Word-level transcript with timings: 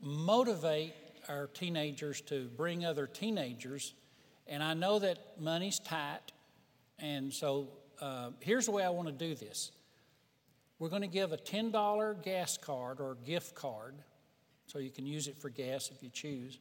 motivate 0.00 0.94
our 1.28 1.46
teenagers 1.48 2.20
to 2.22 2.48
bring 2.56 2.84
other 2.84 3.06
teenagers. 3.06 3.94
And 4.46 4.62
I 4.62 4.74
know 4.74 4.98
that 4.98 5.18
money's 5.40 5.78
tight. 5.78 6.32
And 6.98 7.32
so 7.32 7.68
uh, 8.00 8.30
here's 8.40 8.66
the 8.66 8.72
way 8.72 8.84
I 8.84 8.90
want 8.90 9.08
to 9.08 9.14
do 9.14 9.34
this 9.34 9.72
we're 10.78 10.88
going 10.88 11.02
to 11.02 11.08
give 11.08 11.32
a 11.32 11.36
$10 11.36 12.22
gas 12.22 12.58
card 12.58 13.00
or 13.00 13.16
gift 13.24 13.54
card, 13.54 13.94
so 14.66 14.78
you 14.78 14.90
can 14.90 15.06
use 15.06 15.28
it 15.28 15.36
for 15.40 15.48
gas 15.48 15.90
if 15.94 16.02
you 16.02 16.10
choose, 16.10 16.58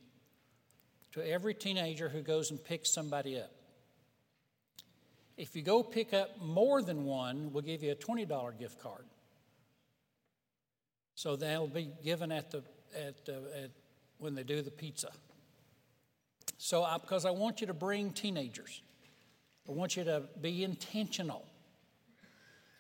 to 1.14 1.28
every 1.28 1.54
teenager 1.54 2.10
who 2.10 2.22
goes 2.22 2.52
and 2.52 2.64
picks 2.64 2.92
somebody 2.92 3.40
up. 3.40 3.52
If 5.36 5.56
you 5.56 5.64
go 5.64 5.82
pick 5.82 6.14
up 6.14 6.40
more 6.42 6.82
than 6.84 7.06
one, 7.06 7.52
we'll 7.52 7.64
give 7.64 7.82
you 7.82 7.92
a 7.92 7.96
$20 7.96 8.60
gift 8.60 8.80
card. 8.80 9.06
So 11.16 11.36
that'll 11.36 11.68
be 11.68 11.90
given 12.04 12.32
at 12.32 12.52
the 12.52 12.64
at, 12.96 13.16
uh, 13.28 13.64
at 13.64 13.72
when 14.18 14.36
they 14.36 14.44
do 14.44 14.62
the 14.62 14.72
pizza. 14.72 15.10
So 16.58 16.84
I, 16.84 16.98
because 16.98 17.26
I 17.26 17.32
want 17.32 17.62
you 17.62 17.68
to 17.68 17.74
bring 17.74 18.12
teenagers, 18.12 18.82
I 19.68 19.72
want 19.72 19.98
you 19.98 20.04
to 20.06 20.24
be 20.42 20.64
intentional 20.64 21.46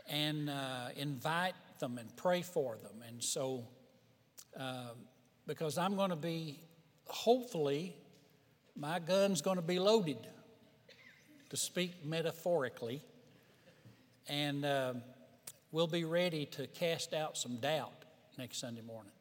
and 0.09 0.49
uh, 0.49 0.89
invite 0.95 1.55
them 1.79 1.97
and 1.97 2.15
pray 2.15 2.41
for 2.41 2.77
them. 2.77 3.03
And 3.07 3.23
so, 3.23 3.67
uh, 4.57 4.91
because 5.47 5.77
I'm 5.77 5.95
going 5.95 6.11
to 6.11 6.15
be, 6.15 6.59
hopefully, 7.07 7.95
my 8.75 8.99
gun's 8.99 9.41
going 9.41 9.57
to 9.57 9.61
be 9.61 9.79
loaded, 9.79 10.27
to 11.49 11.57
speak 11.57 12.05
metaphorically, 12.05 13.01
and 14.27 14.65
uh, 14.65 14.93
we'll 15.71 15.87
be 15.87 16.05
ready 16.05 16.45
to 16.47 16.67
cast 16.67 17.13
out 17.13 17.37
some 17.37 17.57
doubt 17.57 18.02
next 18.37 18.59
Sunday 18.59 18.81
morning. 18.81 19.11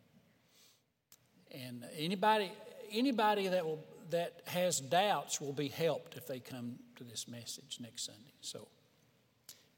And 1.52 1.84
anybody, 1.98 2.52
anybody 2.90 3.48
that 3.48 3.64
will 3.64 3.84
that 4.10 4.42
has 4.46 4.78
doubts 4.78 5.40
will 5.40 5.52
be 5.52 5.68
helped 5.68 6.16
if 6.16 6.26
they 6.26 6.38
come 6.38 6.78
to 6.96 7.04
this 7.04 7.26
message 7.26 7.78
next 7.80 8.04
Sunday. 8.04 8.32
So 8.40 8.68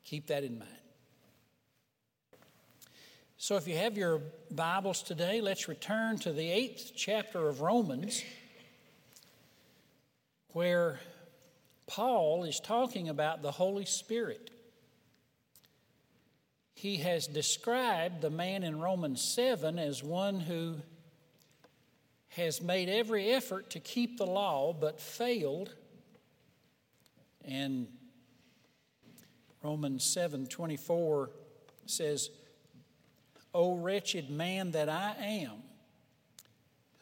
keep 0.05 0.27
that 0.27 0.45
in 0.45 0.59
mind. 0.59 0.71
So, 3.37 3.57
if 3.57 3.69
you 3.69 3.77
have 3.77 3.99
your 3.99 4.23
Bibles 4.51 5.03
today, 5.03 5.43
let's 5.43 5.69
return 5.69 6.17
to 6.21 6.33
the 6.33 6.49
eighth 6.51 6.93
chapter 6.97 7.47
of 7.47 7.61
Romans, 7.61 8.23
where 10.53 10.99
Paul 11.87 12.45
is 12.45 12.59
talking 12.59 13.11
about 13.11 13.43
the 13.43 13.51
Holy 13.51 13.85
Spirit. 13.85 14.51
He 16.85 16.99
has 16.99 17.27
described 17.27 18.21
the 18.21 18.29
man 18.29 18.63
in 18.63 18.79
Romans 18.79 19.23
7 19.23 19.79
as 19.79 20.05
one 20.05 20.39
who 20.39 20.75
has 22.29 22.61
made 22.61 22.91
every 22.91 23.31
effort 23.31 23.71
to 23.71 23.81
keep 23.81 24.19
the 24.19 24.27
law 24.27 24.75
but 24.75 25.01
failed. 25.01 25.75
And 27.43 27.87
Romans 29.63 30.05
7 30.05 30.47
24 30.47 31.31
says, 31.87 32.29
O 33.55 33.77
wretched 33.77 34.29
man 34.29 34.73
that 34.73 34.91
I 34.91 35.15
am, 35.19 35.63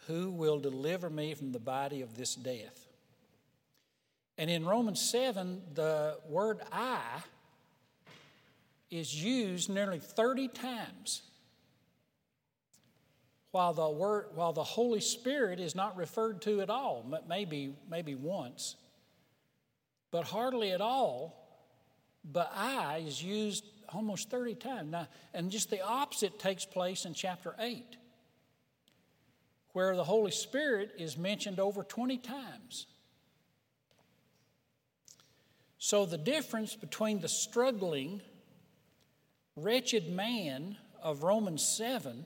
who 0.06 0.30
will 0.30 0.60
deliver 0.60 1.10
me 1.10 1.34
from 1.34 1.50
the 1.50 1.58
body 1.58 2.02
of 2.02 2.16
this 2.16 2.36
death? 2.36 2.86
And 4.38 4.48
in 4.48 4.64
Romans 4.64 5.00
7, 5.00 5.60
the 5.74 6.18
word 6.28 6.60
I 6.70 7.24
is 8.92 9.24
used 9.24 9.70
nearly 9.70 9.98
30 9.98 10.48
times, 10.48 11.22
while 13.50 13.72
the, 13.72 13.88
word, 13.88 14.26
while 14.34 14.52
the 14.52 14.62
Holy 14.62 15.00
Spirit 15.00 15.58
is 15.58 15.74
not 15.74 15.96
referred 15.96 16.42
to 16.42 16.60
at 16.60 16.68
all, 16.68 17.04
maybe, 17.26 17.74
maybe 17.90 18.14
once, 18.14 18.76
but 20.10 20.24
hardly 20.24 20.72
at 20.72 20.82
all. 20.82 21.38
But 22.24 22.52
I 22.54 23.02
is 23.06 23.22
used 23.22 23.64
almost 23.88 24.30
30 24.30 24.54
times. 24.56 24.90
Now, 24.92 25.08
and 25.32 25.50
just 25.50 25.70
the 25.70 25.80
opposite 25.80 26.38
takes 26.38 26.66
place 26.66 27.06
in 27.06 27.14
chapter 27.14 27.54
8, 27.58 27.96
where 29.72 29.96
the 29.96 30.04
Holy 30.04 30.30
Spirit 30.30 30.92
is 30.98 31.16
mentioned 31.16 31.58
over 31.58 31.82
20 31.82 32.18
times. 32.18 32.86
So 35.78 36.06
the 36.06 36.18
difference 36.18 36.76
between 36.76 37.20
the 37.20 37.28
struggling, 37.28 38.22
wretched 39.56 40.08
man 40.08 40.76
of 41.02 41.22
Romans 41.22 41.64
7 41.64 42.24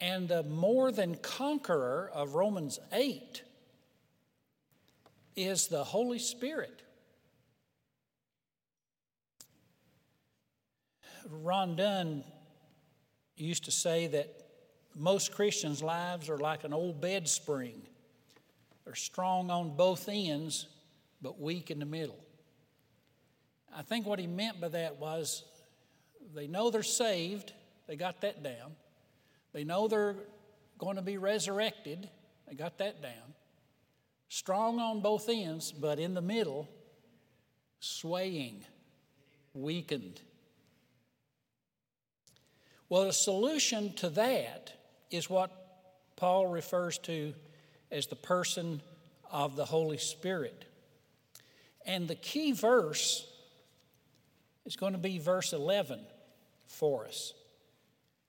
and 0.00 0.28
the 0.28 0.42
more 0.44 0.92
than 0.92 1.16
conqueror 1.16 2.10
of 2.14 2.34
Romans 2.34 2.78
8 2.92 3.42
is 5.34 5.68
the 5.68 5.84
Holy 5.84 6.18
Spirit. 6.18 6.82
Ron 11.30 11.76
Dunn 11.76 12.24
used 13.36 13.64
to 13.64 13.70
say 13.70 14.06
that 14.08 14.34
most 14.94 15.32
Christians' 15.32 15.82
lives 15.82 16.28
are 16.28 16.38
like 16.38 16.64
an 16.64 16.72
old 16.72 17.00
bed 17.00 17.28
spring. 17.28 17.82
They're 18.84 18.94
strong 18.94 19.50
on 19.50 19.76
both 19.76 20.08
ends, 20.08 20.66
but 21.20 21.40
weak 21.40 21.70
in 21.70 21.78
the 21.78 21.86
middle. 21.86 22.18
I 23.74 23.82
think 23.82 24.06
what 24.06 24.18
he 24.18 24.26
meant 24.26 24.60
by 24.60 24.68
that 24.68 24.98
was 24.98 25.44
they 26.34 26.46
know 26.46 26.70
they're 26.70 26.82
saved, 26.82 27.52
they 27.86 27.96
got 27.96 28.20
that 28.20 28.42
down. 28.42 28.76
They 29.52 29.64
know 29.64 29.88
they're 29.88 30.16
going 30.78 30.96
to 30.96 31.02
be 31.02 31.18
resurrected, 31.18 32.08
they 32.46 32.54
got 32.54 32.78
that 32.78 33.02
down. 33.02 33.34
Strong 34.28 34.78
on 34.78 35.00
both 35.00 35.28
ends, 35.28 35.72
but 35.72 35.98
in 35.98 36.14
the 36.14 36.20
middle, 36.20 36.68
swaying, 37.80 38.64
weakened. 39.54 40.20
Well, 42.90 43.04
the 43.04 43.12
solution 43.12 43.94
to 43.94 44.10
that 44.10 44.72
is 45.10 45.30
what 45.30 45.50
Paul 46.16 46.46
refers 46.46 46.98
to 46.98 47.34
as 47.90 48.06
the 48.06 48.16
person 48.16 48.82
of 49.30 49.56
the 49.56 49.64
Holy 49.64 49.98
Spirit. 49.98 50.64
And 51.86 52.06
the 52.06 52.14
key 52.14 52.52
verse 52.52 53.26
is 54.66 54.76
going 54.76 54.92
to 54.92 54.98
be 54.98 55.18
verse 55.18 55.52
11 55.54 56.00
for 56.68 57.06
us. 57.06 57.34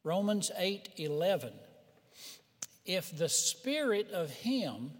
Romans 0.03 0.51
8 0.57 0.89
11. 0.97 1.53
If 2.85 3.15
the 3.15 3.29
spirit 3.29 4.09
of 4.11 4.31
him 4.31 4.91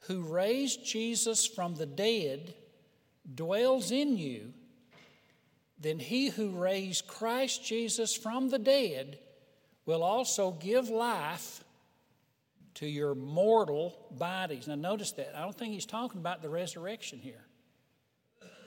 who 0.00 0.22
raised 0.22 0.84
Jesus 0.84 1.46
from 1.46 1.76
the 1.76 1.86
dead 1.86 2.54
dwells 3.32 3.92
in 3.92 4.16
you, 4.16 4.52
then 5.78 5.98
he 5.98 6.28
who 6.28 6.50
raised 6.50 7.06
Christ 7.06 7.64
Jesus 7.64 8.16
from 8.16 8.48
the 8.48 8.58
dead 8.58 9.18
will 9.86 10.02
also 10.02 10.52
give 10.52 10.88
life 10.88 11.62
to 12.74 12.86
your 12.86 13.14
mortal 13.14 13.96
bodies. 14.10 14.66
Now, 14.66 14.76
notice 14.76 15.12
that. 15.12 15.36
I 15.36 15.42
don't 15.42 15.56
think 15.56 15.72
he's 15.72 15.86
talking 15.86 16.20
about 16.20 16.42
the 16.42 16.48
resurrection 16.48 17.18
here. 17.18 17.44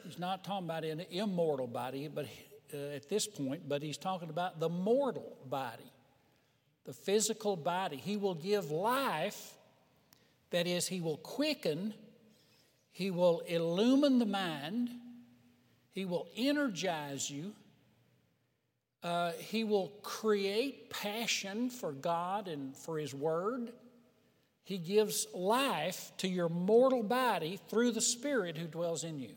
He's 0.04 0.20
not 0.20 0.44
talking 0.44 0.66
about 0.66 0.84
an 0.84 1.06
immortal 1.10 1.68
body, 1.68 2.08
but 2.08 2.28
uh, 2.74 2.96
at 2.96 3.10
this 3.10 3.28
point, 3.28 3.68
but 3.68 3.82
he's 3.82 3.98
talking 3.98 4.30
about 4.30 4.60
the 4.60 4.70
mortal 4.70 5.38
body, 5.46 5.92
the 6.86 6.94
physical 6.94 7.56
body. 7.56 7.98
He 7.98 8.18
will 8.18 8.36
give 8.36 8.72
life, 8.72 9.54
that 10.52 10.68
is, 10.68 10.88
he 10.88 11.02
will 11.02 11.18
quicken, 11.18 11.94
he 12.92 13.12
will 13.12 13.42
illumine 13.42 14.20
the 14.20 14.26
mind, 14.26 14.90
he 15.92 16.06
will 16.06 16.28
energize 16.36 17.30
you. 17.30 17.54
Uh, 19.02 19.34
he 19.34 19.64
will 19.64 19.90
create 20.02 20.90
passion 20.90 21.70
for 21.70 21.92
God 21.92 22.48
and 22.48 22.76
for 22.76 22.98
His 22.98 23.14
Word. 23.14 23.72
He 24.64 24.80
gives 24.80 25.28
life 25.32 26.12
to 26.18 26.28
your 26.28 26.50
mortal 26.50 27.04
body 27.04 27.60
through 27.70 27.92
the 27.92 28.02
Spirit 28.02 28.58
who 28.58 28.66
dwells 28.66 29.04
in 29.04 29.20
you. 29.20 29.36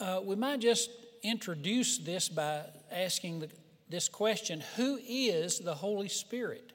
Uh, 0.00 0.18
we 0.24 0.34
might 0.34 0.60
just 0.60 0.90
introduce 1.22 1.98
this 1.98 2.30
by 2.30 2.62
asking 2.90 3.40
the, 3.40 3.50
this 3.90 4.08
question 4.08 4.62
Who 4.76 4.98
is 5.06 5.58
the 5.58 5.74
Holy 5.74 6.08
Spirit? 6.08 6.72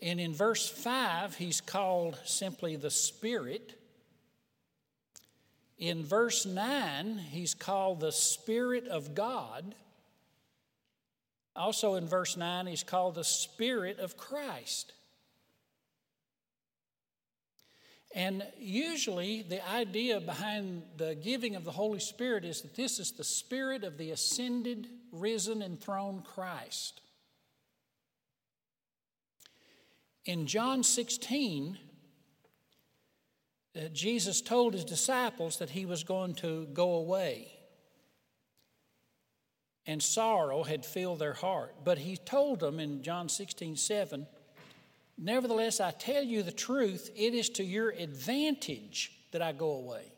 And 0.00 0.18
in 0.18 0.34
verse 0.34 0.66
5, 0.66 1.36
he's 1.36 1.60
called 1.60 2.18
simply 2.24 2.76
the 2.76 2.90
Spirit. 2.90 3.78
In 5.78 6.04
verse 6.04 6.46
9, 6.46 7.18
he's 7.18 7.54
called 7.54 8.00
the 8.00 8.12
Spirit 8.12 8.86
of 8.88 9.14
God. 9.14 9.74
Also 11.54 11.94
in 11.94 12.06
verse 12.06 12.36
9, 12.36 12.66
he's 12.66 12.82
called 12.82 13.14
the 13.14 13.24
Spirit 13.24 13.98
of 13.98 14.16
Christ. 14.16 14.92
And 18.16 18.42
usually, 18.58 19.42
the 19.42 19.68
idea 19.68 20.20
behind 20.20 20.84
the 20.96 21.14
giving 21.14 21.54
of 21.54 21.64
the 21.64 21.70
Holy 21.70 22.00
Spirit 22.00 22.46
is 22.46 22.62
that 22.62 22.74
this 22.74 22.98
is 22.98 23.12
the 23.12 23.22
Spirit 23.22 23.84
of 23.84 23.98
the 23.98 24.10
ascended, 24.10 24.88
risen, 25.12 25.60
and 25.60 25.74
enthroned 25.74 26.24
Christ. 26.24 27.02
In 30.24 30.46
John 30.46 30.82
16, 30.82 31.78
uh, 33.76 33.80
Jesus 33.92 34.40
told 34.40 34.72
his 34.72 34.86
disciples 34.86 35.58
that 35.58 35.68
he 35.68 35.84
was 35.84 36.02
going 36.02 36.36
to 36.36 36.68
go 36.72 36.94
away. 36.94 37.52
And 39.84 40.02
sorrow 40.02 40.62
had 40.62 40.86
filled 40.86 41.18
their 41.18 41.34
heart. 41.34 41.74
But 41.84 41.98
he 41.98 42.16
told 42.16 42.60
them 42.60 42.80
in 42.80 43.02
John 43.02 43.28
16, 43.28 43.76
7, 43.76 44.26
Nevertheless, 45.18 45.80
I 45.80 45.92
tell 45.92 46.22
you 46.22 46.42
the 46.42 46.52
truth, 46.52 47.10
it 47.16 47.34
is 47.34 47.48
to 47.50 47.64
your 47.64 47.90
advantage 47.90 49.12
that 49.32 49.40
I 49.40 49.52
go 49.52 49.70
away. 49.70 50.12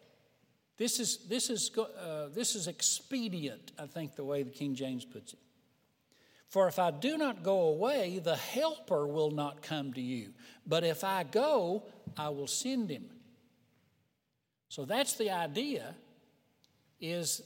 This 0.76 1.00
is, 1.00 1.28
this 1.28 1.50
is, 1.50 1.70
uh, 1.76 2.28
this 2.34 2.54
is 2.54 2.68
expedient, 2.68 3.72
I 3.78 3.86
think, 3.86 4.14
the 4.14 4.24
way 4.24 4.42
the 4.42 4.50
King 4.50 4.74
James 4.74 5.04
puts 5.04 5.32
it. 5.32 5.38
For 6.48 6.66
if 6.66 6.78
I 6.78 6.90
do 6.90 7.18
not 7.18 7.42
go 7.42 7.62
away, 7.62 8.20
the 8.22 8.36
Helper 8.36 9.06
will 9.06 9.30
not 9.30 9.60
come 9.60 9.92
to 9.92 10.00
you. 10.00 10.32
But 10.66 10.82
if 10.82 11.04
I 11.04 11.24
go, 11.24 11.84
I 12.16 12.30
will 12.30 12.46
send 12.46 12.90
him. 12.90 13.04
So 14.68 14.84
that's 14.84 15.14
the 15.14 15.30
idea 15.30 15.94
is 17.00 17.42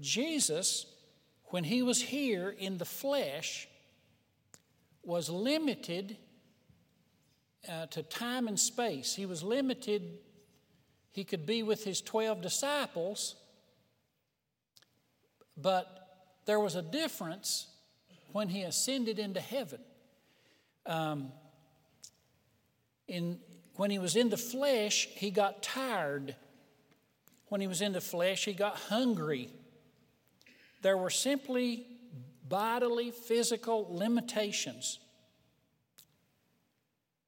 Jesus 0.00 0.86
when 1.46 1.64
he 1.64 1.82
was 1.82 2.00
here 2.00 2.50
in 2.50 2.78
the 2.78 2.84
flesh 2.84 3.68
was 5.02 5.28
limited 5.28 6.16
uh, 7.68 7.86
to 7.86 8.02
time 8.02 8.48
and 8.48 8.58
space. 8.58 9.14
He 9.14 9.26
was 9.26 9.42
limited, 9.42 10.18
he 11.10 11.24
could 11.24 11.46
be 11.46 11.62
with 11.62 11.84
his 11.84 12.00
12 12.00 12.40
disciples, 12.40 13.36
but 15.56 16.02
there 16.46 16.58
was 16.58 16.74
a 16.74 16.82
difference 16.82 17.68
when 18.32 18.48
he 18.48 18.62
ascended 18.62 19.18
into 19.18 19.40
heaven. 19.40 19.80
Um, 20.86 21.32
in, 23.06 23.38
when 23.76 23.90
he 23.90 23.98
was 23.98 24.16
in 24.16 24.30
the 24.30 24.36
flesh, 24.36 25.08
he 25.14 25.30
got 25.30 25.62
tired. 25.62 26.34
When 27.48 27.60
he 27.60 27.66
was 27.66 27.82
in 27.82 27.92
the 27.92 28.00
flesh, 28.00 28.44
he 28.44 28.54
got 28.54 28.76
hungry. 28.76 29.50
There 30.80 30.96
were 30.96 31.10
simply 31.10 31.86
bodily, 32.48 33.10
physical 33.10 33.86
limitations. 33.90 34.98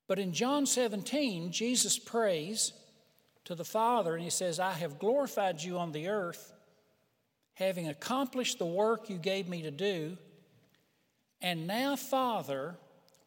But 0.06 0.18
in 0.18 0.32
John 0.32 0.66
17, 0.66 1.50
Jesus 1.50 1.98
prays 1.98 2.72
to 3.44 3.54
the 3.54 3.64
Father 3.64 4.14
and 4.14 4.22
he 4.22 4.30
says, 4.30 4.60
I 4.60 4.72
have 4.72 4.98
glorified 4.98 5.62
you 5.62 5.78
on 5.78 5.92
the 5.92 6.08
earth, 6.08 6.52
having 7.54 7.88
accomplished 7.88 8.58
the 8.58 8.66
work 8.66 9.08
you 9.08 9.16
gave 9.16 9.48
me 9.48 9.62
to 9.62 9.70
do. 9.70 10.16
And 11.40 11.66
now, 11.66 11.96
Father, 11.96 12.76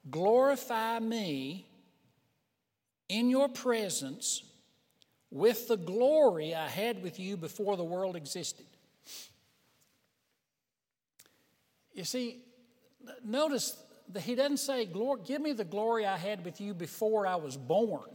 glorify 0.10 1.00
me 1.00 1.68
in 3.10 3.30
your 3.30 3.50
presence 3.50 4.44
with 5.30 5.68
the 5.68 5.78
glory 5.78 6.56
I 6.56 6.68
had 6.68 7.02
with 7.04 7.20
you 7.20 7.38
before 7.38 7.78
the 7.78 7.84
world 7.84 8.16
existed. 8.16 8.66
You 11.94 12.04
see, 12.04 12.40
notice 13.24 13.76
he 14.16 14.36
doesn't 14.36 14.58
say, 14.58 14.90
Give 15.26 15.42
me 15.42 15.54
the 15.54 15.66
glory 15.66 16.06
I 16.06 16.18
had 16.18 16.46
with 16.46 16.62
you 16.62 16.74
before 16.74 17.28
I 17.28 17.36
was 17.36 17.58
born. 17.58 18.10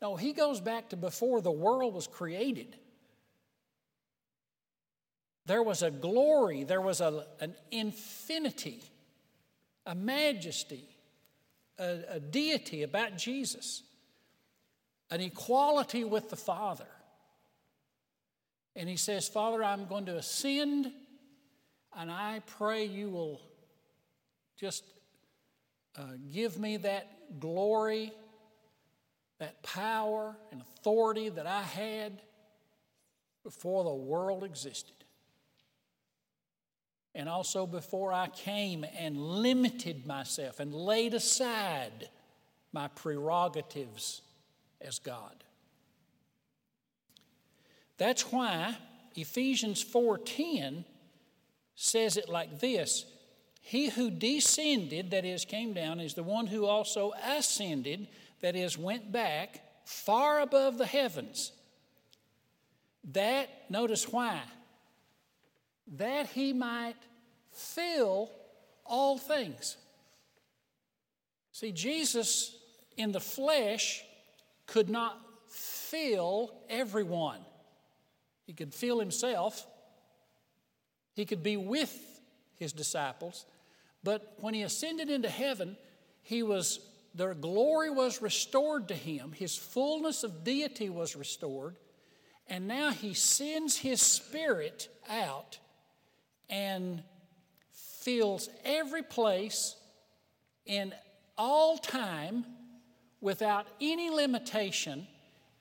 No, 0.00 0.16
he 0.16 0.32
goes 0.32 0.60
back 0.60 0.90
to 0.90 0.96
before 0.96 1.40
the 1.40 1.50
world 1.50 1.94
was 1.94 2.06
created. 2.06 2.76
There 5.46 5.62
was 5.62 5.82
a 5.82 5.90
glory, 5.90 6.64
there 6.64 6.80
was 6.80 7.00
a, 7.00 7.26
an 7.40 7.54
infinity, 7.70 8.82
a 9.86 9.94
majesty, 9.94 10.84
a, 11.78 12.00
a 12.10 12.20
deity 12.20 12.82
about 12.82 13.16
Jesus, 13.16 13.82
an 15.10 15.20
equality 15.20 16.04
with 16.04 16.28
the 16.28 16.36
Father. 16.36 16.86
And 18.76 18.88
he 18.88 18.96
says, 18.96 19.26
Father, 19.26 19.64
I'm 19.64 19.86
going 19.86 20.06
to 20.06 20.16
ascend, 20.16 20.92
and 21.96 22.10
I 22.10 22.42
pray 22.58 22.84
you 22.84 23.08
will 23.08 23.40
just 24.60 24.84
uh, 25.98 26.02
give 26.32 26.58
me 26.58 26.76
that 26.78 27.40
glory, 27.40 28.12
that 29.38 29.62
power 29.62 30.36
and 30.52 30.60
authority 30.60 31.28
that 31.28 31.46
I 31.46 31.62
had 31.62 32.22
before 33.42 33.82
the 33.82 33.94
world 33.94 34.44
existed. 34.44 34.94
And 37.14 37.28
also 37.28 37.66
before 37.66 38.12
I 38.12 38.28
came 38.28 38.86
and 38.96 39.18
limited 39.18 40.06
myself 40.06 40.60
and 40.60 40.72
laid 40.72 41.14
aside 41.14 42.08
my 42.72 42.86
prerogatives 42.88 44.22
as 44.80 45.00
God. 45.00 45.42
That's 47.96 48.30
why 48.30 48.76
Ephesians 49.16 49.82
4:10 49.82 50.84
says 51.74 52.16
it 52.16 52.28
like 52.28 52.60
this 52.60 53.04
he 53.68 53.90
who 53.90 54.10
descended, 54.10 55.10
that 55.10 55.26
is, 55.26 55.44
came 55.44 55.74
down, 55.74 56.00
is 56.00 56.14
the 56.14 56.22
one 56.22 56.46
who 56.46 56.64
also 56.64 57.12
ascended, 57.22 58.08
that 58.40 58.56
is, 58.56 58.78
went 58.78 59.12
back 59.12 59.60
far 59.84 60.40
above 60.40 60.78
the 60.78 60.86
heavens. 60.86 61.52
That, 63.12 63.50
notice 63.68 64.08
why, 64.08 64.40
that 65.98 66.28
he 66.28 66.54
might 66.54 66.96
fill 67.52 68.30
all 68.86 69.18
things. 69.18 69.76
See, 71.52 71.70
Jesus 71.70 72.56
in 72.96 73.12
the 73.12 73.20
flesh 73.20 74.02
could 74.64 74.88
not 74.88 75.20
fill 75.50 76.54
everyone. 76.70 77.40
He 78.46 78.54
could 78.54 78.72
fill 78.72 78.98
himself, 78.98 79.66
he 81.12 81.26
could 81.26 81.42
be 81.42 81.58
with 81.58 81.94
his 82.56 82.72
disciples, 82.72 83.44
but 84.04 84.34
when 84.40 84.54
he 84.54 84.62
ascended 84.62 85.10
into 85.10 85.28
heaven, 85.28 85.76
he 86.22 86.42
was 86.42 86.80
the 87.14 87.34
glory 87.34 87.90
was 87.90 88.22
restored 88.22 88.88
to 88.88 88.94
him. 88.94 89.32
His 89.32 89.56
fullness 89.56 90.22
of 90.22 90.44
deity 90.44 90.88
was 90.88 91.16
restored. 91.16 91.76
And 92.46 92.68
now 92.68 92.90
he 92.90 93.12
sends 93.12 93.76
his 93.76 94.00
spirit 94.00 94.88
out 95.08 95.58
and 96.48 97.02
fills 97.72 98.48
every 98.64 99.02
place 99.02 99.74
in 100.64 100.94
all 101.36 101.76
time 101.78 102.44
without 103.20 103.66
any 103.80 104.10
limitation. 104.10 105.06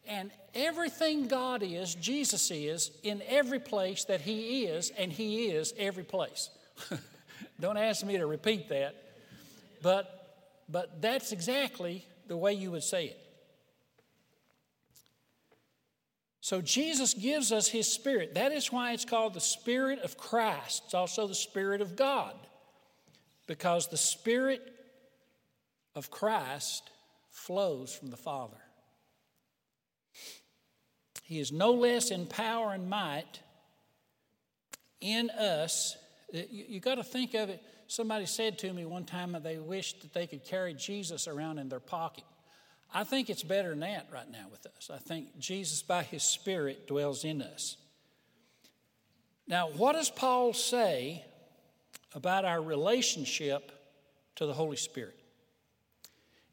And 0.07 0.31
everything 0.53 1.27
God 1.27 1.63
is, 1.63 1.95
Jesus 1.95 2.51
is, 2.51 2.91
in 3.03 3.21
every 3.27 3.59
place 3.59 4.05
that 4.05 4.21
He 4.21 4.65
is, 4.65 4.91
and 4.97 5.11
He 5.11 5.47
is 5.47 5.73
every 5.77 6.03
place. 6.03 6.49
Don't 7.59 7.77
ask 7.77 8.05
me 8.05 8.17
to 8.17 8.25
repeat 8.25 8.69
that. 8.69 8.95
But, 9.81 10.07
but 10.69 11.01
that's 11.01 11.31
exactly 11.31 12.05
the 12.27 12.37
way 12.37 12.53
you 12.53 12.71
would 12.71 12.83
say 12.83 13.05
it. 13.05 13.19
So 16.41 16.61
Jesus 16.61 17.13
gives 17.13 17.51
us 17.51 17.67
his 17.67 17.91
spirit. 17.91 18.35
That 18.35 18.53
is 18.53 18.71
why 18.71 18.93
it's 18.93 19.03
called 19.03 19.33
the 19.33 19.41
spirit 19.41 19.99
of 19.99 20.17
Christ. 20.17 20.83
It's 20.85 20.93
also 20.93 21.27
the 21.27 21.35
spirit 21.35 21.81
of 21.81 21.95
God. 21.95 22.33
Because 23.47 23.87
the 23.87 23.97
spirit 23.97 24.61
of 25.93 26.09
Christ 26.09 26.89
flows 27.31 27.93
from 27.93 28.11
the 28.11 28.17
Father. 28.17 28.57
He 31.23 31.39
is 31.39 31.51
no 31.51 31.71
less 31.71 32.11
in 32.11 32.25
power 32.25 32.71
and 32.71 32.89
might 32.89 33.41
in 35.01 35.29
us 35.29 35.97
Uh, 36.33 36.39
you, 36.49 36.65
you 36.67 36.79
got 36.79 36.95
to 36.95 37.03
think 37.03 37.33
of 37.33 37.49
it. 37.49 37.61
Somebody 37.87 38.25
said 38.25 38.57
to 38.59 38.73
me 38.73 38.85
one 38.85 39.05
time 39.05 39.31
that 39.31 39.43
they 39.43 39.57
wished 39.57 40.01
that 40.01 40.13
they 40.13 40.27
could 40.27 40.43
carry 40.43 40.73
Jesus 40.73 41.27
around 41.27 41.57
in 41.57 41.69
their 41.69 41.79
pocket. 41.79 42.25
I 42.93 43.03
think 43.03 43.29
it's 43.29 43.43
better 43.43 43.69
than 43.69 43.81
that 43.81 44.07
right 44.11 44.29
now 44.29 44.47
with 44.51 44.65
us. 44.65 44.89
I 44.93 44.97
think 44.97 45.37
Jesus, 45.39 45.81
by 45.81 46.03
his 46.03 46.23
Spirit, 46.23 46.87
dwells 46.87 47.23
in 47.23 47.41
us. 47.41 47.77
Now, 49.47 49.69
what 49.69 49.93
does 49.93 50.09
Paul 50.09 50.53
say 50.53 51.23
about 52.13 52.43
our 52.45 52.61
relationship 52.61 53.71
to 54.35 54.45
the 54.45 54.53
Holy 54.53 54.77
Spirit? 54.77 55.17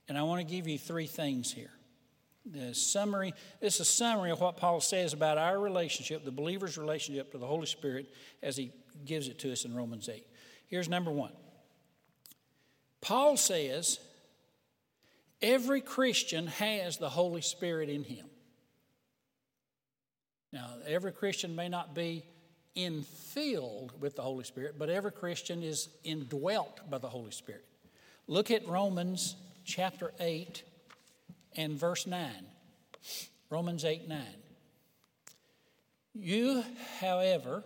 And 0.09 0.19
I 0.19 0.23
want 0.23 0.47
to 0.47 0.55
give 0.55 0.69
you 0.69 0.79
three 0.79 1.07
things 1.07 1.53
here. 1.53 1.71
The 2.47 2.75
summary, 2.75 3.33
this 3.61 3.77
is 3.77 3.81
a 3.81 3.85
summary 3.85 4.31
of 4.31 4.41
what 4.41 4.59
Paul 4.59 4.81
says 4.81 5.15
about 5.15 5.39
our 5.39 5.59
relationship, 5.59 6.25
the 6.25 6.31
believer's 6.31 6.77
relationship 6.77 7.33
to 7.33 7.39
the 7.39 7.47
Holy 7.47 7.67
Spirit, 7.67 8.13
as 8.43 8.57
he 8.57 8.71
gives 9.05 9.29
it 9.29 9.39
to 9.41 9.53
us 9.53 9.65
in 9.65 9.75
Romans 9.75 10.09
8. 10.09 10.27
Here's 10.67 10.89
number 10.89 11.11
one 11.11 11.33
Paul 13.01 13.37
says 13.37 13.99
every 15.43 15.81
Christian 15.81 16.47
has 16.47 16.97
the 16.97 17.11
Holy 17.11 17.43
Spirit 17.43 17.89
in 17.89 18.05
him. 18.05 18.27
Now, 20.53 20.69
every 20.87 21.13
Christian 21.13 21.57
may 21.57 21.69
not 21.69 21.95
be 21.95 22.25
infilled 22.77 23.99
with 24.01 24.17
the 24.17 24.23
Holy 24.23 24.45
Spirit, 24.45 24.77
but 24.79 24.89
every 24.89 25.13
Christian 25.13 25.63
is 25.63 25.89
indwelt 26.05 26.89
by 26.89 26.99
the 26.99 27.09
Holy 27.09 27.33
Spirit. 27.33 27.65
Look 28.27 28.51
at 28.51 28.67
Romans 28.67 29.37
chapter 29.65 30.13
8 30.19 30.63
and 31.57 31.73
verse 31.79 32.07
9. 32.07 32.31
Romans 33.51 33.85
8 33.85 34.09
9. 34.09 34.21
You, 36.15 36.65
however, 37.01 37.65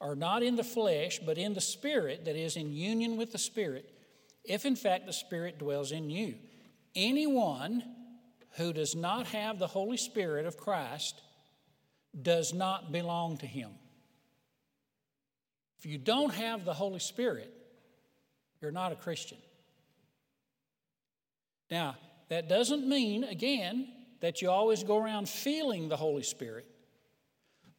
are 0.00 0.14
not 0.14 0.42
in 0.42 0.56
the 0.56 0.64
flesh, 0.64 1.18
but 1.24 1.38
in 1.38 1.54
the 1.54 1.60
Spirit, 1.60 2.24
that 2.24 2.36
is, 2.36 2.56
in 2.56 2.72
union 2.72 3.16
with 3.16 3.32
the 3.32 3.38
Spirit, 3.38 3.92
if 4.44 4.64
in 4.64 4.76
fact 4.76 5.06
the 5.06 5.12
Spirit 5.12 5.58
dwells 5.58 5.92
in 5.92 6.10
you. 6.10 6.36
Anyone 6.94 7.82
who 8.52 8.72
does 8.72 8.94
not 8.94 9.26
have 9.28 9.58
the 9.58 9.66
Holy 9.66 9.96
Spirit 9.96 10.46
of 10.46 10.56
Christ 10.56 11.20
does 12.20 12.54
not 12.54 12.92
belong 12.92 13.36
to 13.38 13.46
him. 13.46 13.70
If 15.78 15.86
you 15.86 15.98
don't 15.98 16.34
have 16.34 16.64
the 16.64 16.74
Holy 16.74 16.98
Spirit, 16.98 17.52
you're 18.60 18.72
not 18.72 18.92
a 18.92 18.96
Christian. 18.96 19.38
Now, 21.70 21.96
that 22.28 22.48
doesn't 22.48 22.86
mean, 22.86 23.24
again, 23.24 23.88
that 24.20 24.42
you 24.42 24.50
always 24.50 24.82
go 24.82 24.98
around 24.98 25.28
feeling 25.28 25.88
the 25.88 25.96
Holy 25.96 26.22
Spirit, 26.22 26.66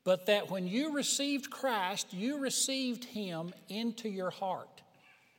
but 0.10 0.26
that 0.26 0.50
when 0.50 0.66
you 0.66 0.96
received 0.96 1.52
Christ, 1.52 2.12
you 2.16 2.40
received 2.40 3.06
Him 3.06 3.54
into 3.68 4.10
your 4.10 4.32
heart 4.32 4.82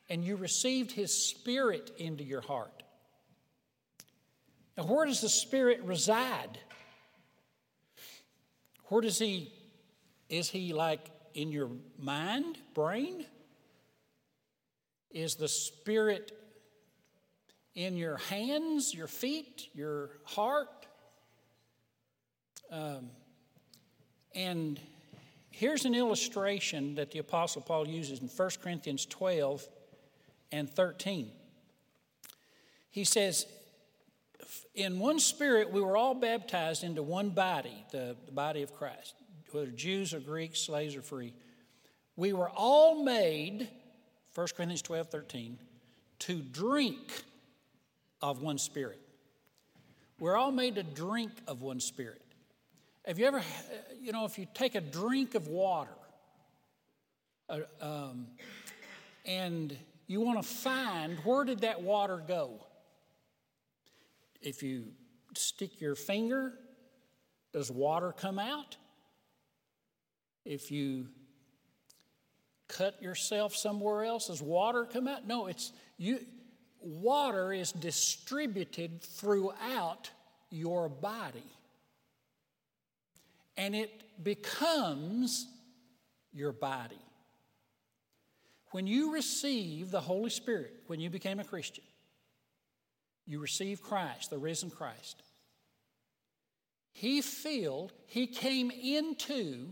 and 0.09 0.23
you 0.23 0.37
received 0.37 0.93
His 0.93 1.13
Spirit 1.13 1.91
into 1.97 2.23
your 2.23 2.39
heart. 2.39 2.81
Now, 4.77 4.85
where 4.85 5.05
does 5.05 5.19
the 5.19 5.27
Spirit 5.27 5.81
reside? 5.83 6.57
Where 8.85 9.01
does 9.01 9.19
He, 9.19 9.51
is 10.29 10.49
He 10.49 10.71
like 10.71 11.05
in 11.33 11.51
your 11.51 11.71
mind, 11.99 12.57
brain? 12.73 13.25
Is 15.09 15.35
the 15.35 15.49
Spirit 15.49 16.31
in 17.75 17.97
your 17.97 18.15
hands, 18.15 18.93
your 18.93 19.07
feet, 19.07 19.67
your 19.73 20.11
heart? 20.23 20.87
Um, 22.71 23.09
and 24.33 24.79
here's 25.51 25.85
an 25.85 25.93
illustration 25.93 26.95
that 26.95 27.11
the 27.11 27.19
Apostle 27.19 27.61
Paul 27.61 27.87
uses 27.87 28.19
in 28.19 28.27
1 28.27 28.49
Corinthians 28.61 29.05
12 29.05 29.67
and 30.51 30.69
13. 30.69 31.31
He 32.89 33.03
says, 33.03 33.45
In 34.75 34.99
one 34.99 35.19
spirit 35.19 35.71
we 35.71 35.81
were 35.81 35.97
all 35.97 36.13
baptized 36.13 36.83
into 36.83 37.03
one 37.03 37.29
body, 37.29 37.85
the, 37.91 38.15
the 38.25 38.31
body 38.31 38.61
of 38.61 38.73
Christ, 38.73 39.15
whether 39.51 39.67
Jews 39.67 40.13
or 40.13 40.19
Greeks, 40.19 40.59
slaves 40.59 40.95
or 40.95 41.01
free. 41.01 41.33
We 42.15 42.33
were 42.33 42.49
all 42.49 43.03
made, 43.03 43.69
1 44.35 44.47
Corinthians 44.55 44.81
12, 44.81 45.09
13, 45.09 45.57
to 46.19 46.41
drink 46.41 47.23
of 48.21 48.41
one 48.41 48.57
spirit. 48.57 48.99
We're 50.19 50.35
all 50.35 50.51
made 50.51 50.75
to 50.75 50.83
drink 50.83 51.31
of 51.47 51.61
one 51.61 51.79
spirit. 51.79 52.21
Have 53.05 53.17
you 53.17 53.25
ever, 53.25 53.41
you 53.99 54.11
know, 54.11 54.25
if 54.25 54.37
you 54.37 54.45
take 54.53 54.75
a 54.75 54.81
drink 54.81 55.33
of 55.33 55.47
water 55.47 55.89
uh, 57.49 57.59
um, 57.81 58.27
and 59.25 59.75
you 60.05 60.21
want 60.21 60.39
to 60.41 60.47
find 60.47 61.17
where 61.19 61.43
did 61.43 61.61
that 61.61 61.81
water 61.81 62.21
go? 62.27 62.63
If 64.39 64.61
you 64.61 64.85
stick 65.35 65.81
your 65.81 65.95
finger, 65.95 66.53
does 67.53 67.71
water 67.71 68.11
come 68.11 68.37
out? 68.37 68.77
If 70.45 70.69
you 70.69 71.07
cut 72.67 73.01
yourself 73.01 73.55
somewhere 73.55 74.03
else, 74.03 74.27
does 74.27 74.43
water 74.43 74.85
come 74.85 75.07
out? 75.07 75.27
No, 75.27 75.47
it's 75.47 75.71
you 75.97 76.19
water 76.79 77.51
is 77.51 77.71
distributed 77.71 79.01
throughout 79.01 80.09
your 80.51 80.87
body. 80.87 81.43
And 83.61 83.75
it 83.75 84.23
becomes 84.23 85.45
your 86.33 86.51
body. 86.51 86.97
When 88.71 88.87
you 88.87 89.13
receive 89.13 89.91
the 89.91 90.01
Holy 90.01 90.31
Spirit, 90.31 90.73
when 90.87 90.99
you 90.99 91.11
became 91.11 91.39
a 91.39 91.43
Christian, 91.43 91.83
you 93.27 93.37
receive 93.37 93.83
Christ, 93.83 94.31
the 94.31 94.39
risen 94.39 94.71
Christ. 94.71 95.21
He 96.91 97.21
filled, 97.21 97.93
He 98.07 98.25
came 98.25 98.71
into 98.71 99.71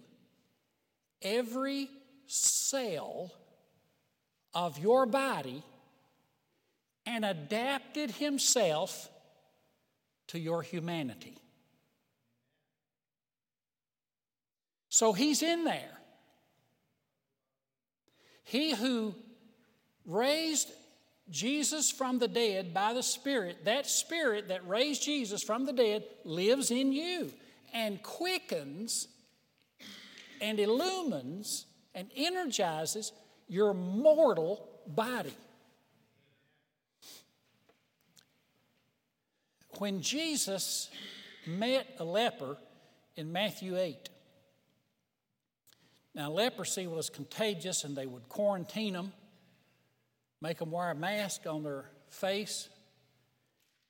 every 1.23 1.89
cell 2.27 3.31
of 4.53 4.77
your 4.77 5.07
body 5.07 5.63
and 7.07 7.25
adapted 7.25 8.11
himself 8.11 9.09
to 10.27 10.37
your 10.37 10.61
humanity. 10.61 11.39
So 14.99 15.13
he's 15.13 15.41
in 15.43 15.63
there. 15.63 15.97
He 18.43 18.75
who 18.75 19.15
raised 20.05 20.69
Jesus 21.29 21.89
from 21.89 22.19
the 22.19 22.27
dead 22.27 22.73
by 22.73 22.91
the 22.91 23.01
Spirit, 23.01 23.63
that 23.63 23.87
Spirit 23.87 24.49
that 24.49 24.67
raised 24.67 25.01
Jesus 25.01 25.41
from 25.41 25.65
the 25.65 25.71
dead 25.71 26.03
lives 26.25 26.69
in 26.69 26.91
you 26.91 27.31
and 27.73 28.03
quickens 28.03 29.07
and 30.41 30.59
illumines 30.59 31.65
and 31.95 32.09
energizes 32.13 33.13
your 33.47 33.73
mortal 33.73 34.67
body. 34.85 35.37
When 39.77 40.01
Jesus 40.01 40.89
met 41.47 41.87
a 41.99 42.03
leper 42.03 42.57
in 43.15 43.31
Matthew 43.31 43.77
8, 43.77 44.09
now 46.19 46.29
leprosy 46.29 46.85
was 46.85 47.09
contagious 47.09 47.83
and 47.83 47.95
they 47.95 48.05
would 48.05 48.29
quarantine 48.29 48.93
them, 48.93 49.13
make 50.41 50.59
them 50.59 50.69
wear 50.69 50.91
a 50.91 50.95
mask 50.95 51.47
on 51.47 51.63
their 51.63 51.85
face, 52.09 52.69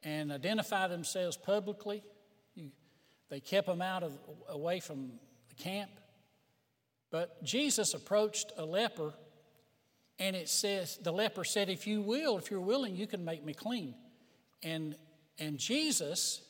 and 0.04 0.32
identify 0.32 0.88
themselves 0.88 1.36
publicly. 1.36 2.04
They 3.30 3.40
kept 3.40 3.68
them 3.68 3.82
out 3.82 4.04
of, 4.04 4.18
away 4.48 4.80
from 4.80 5.12
the 5.50 5.56
camp. 5.56 5.92
But 7.12 7.44
Jesus 7.44 7.94
approached 7.94 8.52
a 8.58 8.66
leper, 8.66 9.14
and 10.20 10.36
it 10.36 10.50
says, 10.50 10.98
the 11.02 11.12
leper 11.12 11.44
said, 11.44 11.70
If 11.70 11.88
you 11.88 12.02
will, 12.02 12.38
if 12.38 12.50
you're 12.50 12.62
willing, 12.62 12.96
you 12.96 13.08
can 13.08 13.26
make 13.26 13.44
me 13.44 13.54
clean. 13.54 13.96
And 14.64 14.96
and 15.40 15.58
Jesus 15.58 16.42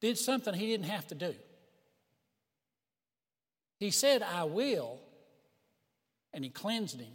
did 0.00 0.18
something 0.18 0.54
he 0.54 0.66
didn't 0.66 0.86
have 0.86 1.06
to 1.08 1.14
do. 1.14 1.34
He 3.78 3.90
said, 3.90 4.22
I 4.22 4.44
will, 4.44 4.98
and 6.32 6.42
he 6.42 6.50
cleansed 6.50 7.00
him, 7.00 7.12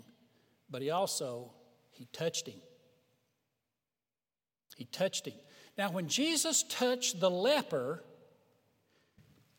but 0.70 0.82
he 0.82 0.90
also 0.90 1.52
he 1.92 2.06
touched 2.14 2.48
him. 2.48 2.62
He 4.76 4.86
touched 4.86 5.28
him. 5.28 5.36
Now, 5.78 5.92
when 5.92 6.08
Jesus 6.08 6.64
touched 6.64 7.20
the 7.20 7.30
leper, 7.30 8.04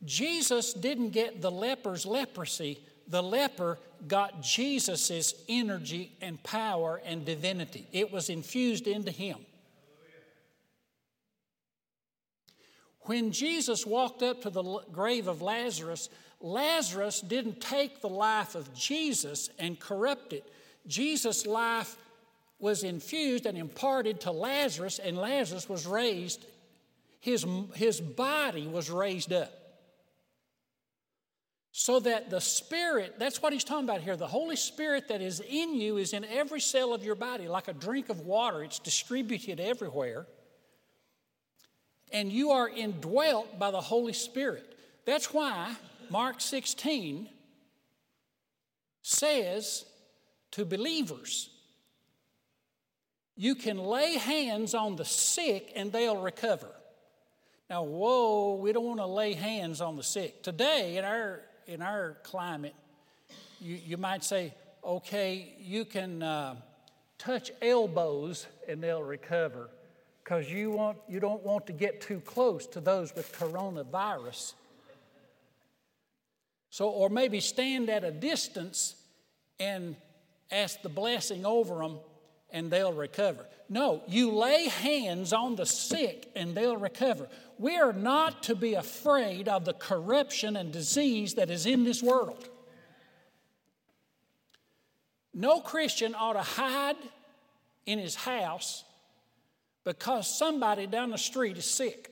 Jesus 0.04 0.72
didn't 0.72 1.10
get 1.10 1.40
the 1.40 1.50
leper's 1.50 2.04
leprosy. 2.04 2.80
The 3.08 3.22
leper 3.22 3.78
got 4.08 4.42
Jesus' 4.42 5.34
energy 5.48 6.16
and 6.20 6.42
power 6.42 7.00
and 7.04 7.24
divinity. 7.24 7.86
It 7.92 8.12
was 8.12 8.28
infused 8.28 8.86
into 8.86 9.10
him. 9.10 9.38
When 13.02 13.32
Jesus 13.32 13.84
walked 13.84 14.22
up 14.22 14.42
to 14.42 14.50
the 14.50 14.80
grave 14.92 15.26
of 15.26 15.42
Lazarus, 15.42 16.08
Lazarus 16.42 17.20
didn't 17.20 17.60
take 17.60 18.00
the 18.00 18.08
life 18.08 18.54
of 18.54 18.74
Jesus 18.74 19.48
and 19.58 19.78
corrupt 19.78 20.32
it. 20.32 20.50
Jesus' 20.86 21.46
life 21.46 21.96
was 22.58 22.82
infused 22.82 23.46
and 23.46 23.56
imparted 23.56 24.20
to 24.20 24.32
Lazarus, 24.32 24.98
and 24.98 25.16
Lazarus 25.16 25.68
was 25.68 25.86
raised, 25.86 26.44
his, 27.20 27.46
his 27.74 28.00
body 28.00 28.66
was 28.66 28.90
raised 28.90 29.32
up. 29.32 29.52
So 31.70 32.00
that 32.00 32.28
the 32.28 32.40
Spirit, 32.40 33.14
that's 33.18 33.40
what 33.40 33.52
he's 33.52 33.64
talking 33.64 33.84
about 33.84 34.02
here. 34.02 34.16
The 34.16 34.26
Holy 34.26 34.56
Spirit 34.56 35.08
that 35.08 35.22
is 35.22 35.40
in 35.40 35.74
you 35.74 35.96
is 35.96 36.12
in 36.12 36.24
every 36.24 36.60
cell 36.60 36.92
of 36.92 37.02
your 37.02 37.14
body, 37.14 37.48
like 37.48 37.68
a 37.68 37.72
drink 37.72 38.10
of 38.10 38.20
water, 38.20 38.62
it's 38.62 38.78
distributed 38.78 39.58
everywhere 39.58 40.26
and 42.12 42.30
you 42.30 42.50
are 42.50 42.68
indwelt 42.68 43.58
by 43.58 43.70
the 43.70 43.80
Holy 43.80 44.12
Spirit. 44.12 44.78
That's 45.04 45.32
why 45.32 45.74
Mark 46.12 46.42
16 46.42 47.26
says 49.00 49.86
to 50.50 50.66
believers, 50.66 51.48
you 53.34 53.54
can 53.54 53.78
lay 53.78 54.18
hands 54.18 54.74
on 54.74 54.96
the 54.96 55.06
sick 55.06 55.72
and 55.74 55.90
they'll 55.90 56.20
recover. 56.20 56.68
Now, 57.70 57.84
whoa, 57.84 58.56
we 58.56 58.74
don't 58.74 58.84
want 58.84 59.00
to 59.00 59.06
lay 59.06 59.32
hands 59.32 59.80
on 59.80 59.96
the 59.96 60.02
sick. 60.02 60.42
Today, 60.42 60.98
in 60.98 61.04
our, 61.06 61.40
in 61.66 61.80
our 61.80 62.18
climate, 62.24 62.74
you, 63.58 63.78
you 63.82 63.96
might 63.96 64.22
say, 64.22 64.52
okay, 64.84 65.54
you 65.58 65.86
can 65.86 66.22
uh, 66.22 66.56
touch 67.16 67.50
elbows 67.62 68.46
and 68.68 68.82
they'll 68.82 69.02
recover 69.02 69.70
because 70.22 70.52
you, 70.52 70.72
want, 70.72 70.98
you 71.08 71.20
don't 71.20 71.42
want 71.42 71.66
to 71.68 71.72
get 71.72 72.02
too 72.02 72.20
close 72.20 72.66
to 72.66 72.80
those 72.80 73.14
with 73.14 73.32
coronavirus. 73.32 74.52
So, 76.72 76.88
or 76.88 77.10
maybe 77.10 77.40
stand 77.40 77.90
at 77.90 78.02
a 78.02 78.10
distance 78.10 78.94
and 79.60 79.94
ask 80.50 80.80
the 80.80 80.88
blessing 80.88 81.44
over 81.44 81.74
them 81.76 81.98
and 82.48 82.70
they'll 82.70 82.94
recover. 82.94 83.44
No, 83.68 84.02
you 84.08 84.30
lay 84.32 84.68
hands 84.68 85.34
on 85.34 85.54
the 85.54 85.66
sick 85.66 86.30
and 86.34 86.54
they'll 86.54 86.78
recover. 86.78 87.28
We 87.58 87.76
are 87.76 87.92
not 87.92 88.44
to 88.44 88.54
be 88.54 88.72
afraid 88.72 89.48
of 89.48 89.66
the 89.66 89.74
corruption 89.74 90.56
and 90.56 90.72
disease 90.72 91.34
that 91.34 91.50
is 91.50 91.66
in 91.66 91.84
this 91.84 92.02
world. 92.02 92.48
No 95.34 95.60
Christian 95.60 96.14
ought 96.14 96.32
to 96.32 96.42
hide 96.42 96.96
in 97.84 97.98
his 97.98 98.14
house 98.14 98.82
because 99.84 100.38
somebody 100.38 100.86
down 100.86 101.10
the 101.10 101.18
street 101.18 101.58
is 101.58 101.66
sick. 101.66 102.08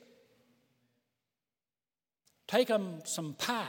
Take 2.47 2.69
them 2.69 3.01
some 3.05 3.33
pie. 3.33 3.65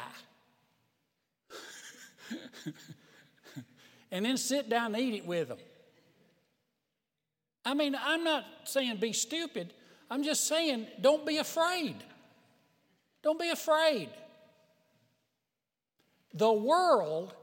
and 4.11 4.25
then 4.25 4.37
sit 4.37 4.69
down 4.69 4.93
and 4.93 5.03
eat 5.03 5.15
it 5.15 5.25
with 5.25 5.49
them. 5.49 5.57
I 7.63 7.73
mean, 7.73 7.95
I'm 7.99 8.23
not 8.23 8.45
saying 8.63 8.97
be 8.97 9.13
stupid. 9.13 9.73
I'm 10.09 10.23
just 10.23 10.47
saying 10.47 10.87
don't 10.99 11.25
be 11.25 11.37
afraid. 11.37 11.95
Don't 13.23 13.39
be 13.39 13.49
afraid. 13.49 14.09
The 16.33 16.51
world 16.51 17.33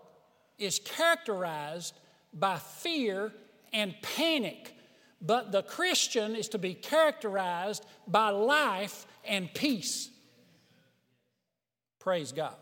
is 0.59 0.81
characterized 0.81 1.95
by 2.35 2.57
fear 2.57 3.33
and 3.73 3.95
panic, 4.03 4.75
but 5.21 5.53
the 5.53 5.63
Christian 5.63 6.35
is 6.35 6.49
to 6.51 6.59
be 6.59 6.75
characterized 6.75 7.85
by 8.07 8.31
life 8.31 9.07
and 9.25 9.53
peace. 9.53 10.11
Praise 11.99 12.33
God. 12.33 12.55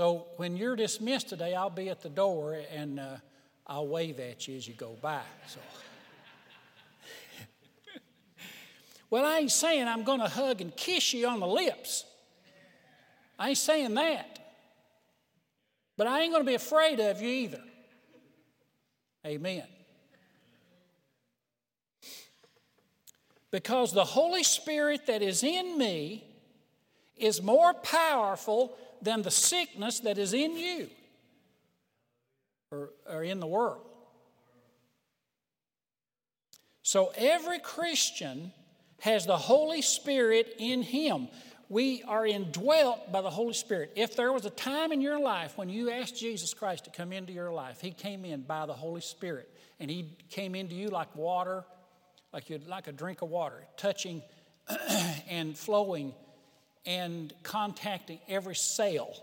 So 0.00 0.24
when 0.36 0.56
you're 0.56 0.76
dismissed 0.76 1.28
today, 1.28 1.54
I'll 1.54 1.68
be 1.68 1.90
at 1.90 2.00
the 2.00 2.08
door 2.08 2.58
and 2.74 2.98
uh, 2.98 3.16
I'll 3.66 3.86
wave 3.86 4.18
at 4.18 4.48
you 4.48 4.56
as 4.56 4.66
you 4.66 4.72
go 4.72 4.96
by. 5.02 5.20
So. 5.46 5.60
well, 9.10 9.26
I 9.26 9.40
ain't 9.40 9.50
saying 9.50 9.86
I'm 9.86 10.02
going 10.04 10.20
to 10.20 10.28
hug 10.28 10.62
and 10.62 10.74
kiss 10.74 11.12
you 11.12 11.28
on 11.28 11.38
the 11.38 11.46
lips. 11.46 12.06
I 13.38 13.50
ain't 13.50 13.58
saying 13.58 13.92
that. 13.92 14.38
But 15.98 16.06
I 16.06 16.22
ain't 16.22 16.32
going 16.32 16.44
to 16.44 16.48
be 16.48 16.54
afraid 16.54 16.98
of 16.98 17.20
you 17.20 17.28
either. 17.28 17.62
Amen. 19.26 19.64
Because 23.50 23.92
the 23.92 24.04
Holy 24.04 24.44
Spirit 24.44 25.08
that 25.08 25.20
is 25.20 25.44
in 25.44 25.76
me 25.76 26.24
is 27.18 27.42
more 27.42 27.74
powerful 27.74 28.78
than 29.02 29.22
the 29.22 29.30
sickness 29.30 30.00
that 30.00 30.18
is 30.18 30.32
in 30.34 30.56
you 30.56 30.88
or, 32.70 32.90
or 33.08 33.22
in 33.22 33.40
the 33.40 33.46
world. 33.46 33.86
So 36.82 37.12
every 37.16 37.58
Christian 37.58 38.52
has 39.00 39.26
the 39.26 39.36
Holy 39.36 39.82
Spirit 39.82 40.54
in 40.58 40.82
him. 40.82 41.28
We 41.68 42.02
are 42.02 42.26
indwelt 42.26 43.12
by 43.12 43.22
the 43.22 43.30
Holy 43.30 43.54
Spirit. 43.54 43.92
If 43.94 44.16
there 44.16 44.32
was 44.32 44.44
a 44.44 44.50
time 44.50 44.90
in 44.90 45.00
your 45.00 45.20
life 45.20 45.56
when 45.56 45.68
you 45.68 45.90
asked 45.90 46.18
Jesus 46.18 46.52
Christ 46.52 46.84
to 46.86 46.90
come 46.90 47.12
into 47.12 47.32
your 47.32 47.52
life, 47.52 47.80
He 47.80 47.92
came 47.92 48.24
in 48.24 48.42
by 48.42 48.66
the 48.66 48.72
Holy 48.72 49.00
Spirit. 49.00 49.48
And 49.78 49.88
He 49.88 50.16
came 50.30 50.56
into 50.56 50.74
you 50.74 50.88
like 50.88 51.14
water, 51.14 51.64
like, 52.32 52.50
you'd, 52.50 52.66
like 52.66 52.88
a 52.88 52.92
drink 52.92 53.22
of 53.22 53.28
water, 53.28 53.64
touching 53.76 54.20
and 55.28 55.56
flowing 55.56 56.12
and 56.86 57.32
contacting 57.42 58.18
every 58.28 58.54
cell 58.54 59.14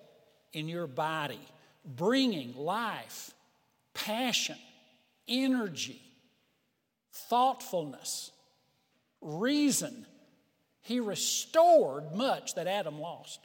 in 0.53 0.67
your 0.67 0.87
body, 0.87 1.39
bringing 1.85 2.55
life, 2.55 3.31
passion, 3.93 4.57
energy, 5.27 6.01
thoughtfulness, 7.11 8.31
reason. 9.21 10.05
He 10.81 10.99
restored 10.99 12.13
much 12.15 12.55
that 12.55 12.67
Adam 12.67 12.99
lost. 12.99 13.39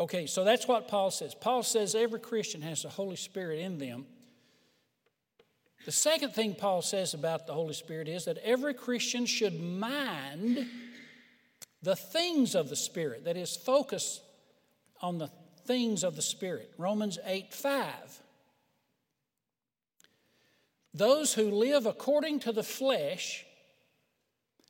Okay, 0.00 0.26
so 0.26 0.42
that's 0.42 0.66
what 0.66 0.88
Paul 0.88 1.10
says. 1.12 1.34
Paul 1.34 1.62
says 1.62 1.94
every 1.94 2.18
Christian 2.18 2.62
has 2.62 2.82
the 2.82 2.88
Holy 2.88 3.16
Spirit 3.16 3.60
in 3.60 3.78
them. 3.78 4.06
The 5.84 5.92
second 5.92 6.30
thing 6.30 6.54
Paul 6.54 6.82
says 6.82 7.12
about 7.12 7.46
the 7.46 7.52
Holy 7.52 7.74
Spirit 7.74 8.08
is 8.08 8.24
that 8.24 8.38
every 8.38 8.72
Christian 8.72 9.26
should 9.26 9.60
mind 9.60 10.66
the 11.82 11.96
things 11.96 12.54
of 12.54 12.70
the 12.70 12.76
Spirit, 12.76 13.24
that 13.24 13.36
is, 13.36 13.54
focus 13.54 14.22
on 15.02 15.18
the 15.18 15.30
things 15.66 16.02
of 16.02 16.16
the 16.16 16.22
Spirit. 16.22 16.72
Romans 16.78 17.18
8 17.24 17.52
5. 17.52 17.92
Those 20.94 21.34
who 21.34 21.50
live 21.50 21.86
according 21.86 22.40
to 22.40 22.52
the 22.52 22.62
flesh 22.62 23.44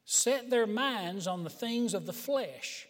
set 0.07 0.50
their 0.50 0.66
minds 0.66 1.27
on 1.27 1.44
the 1.44 1.50
things 1.50 1.94
of 1.94 2.07
the 2.07 2.12
flesh. 2.12 2.88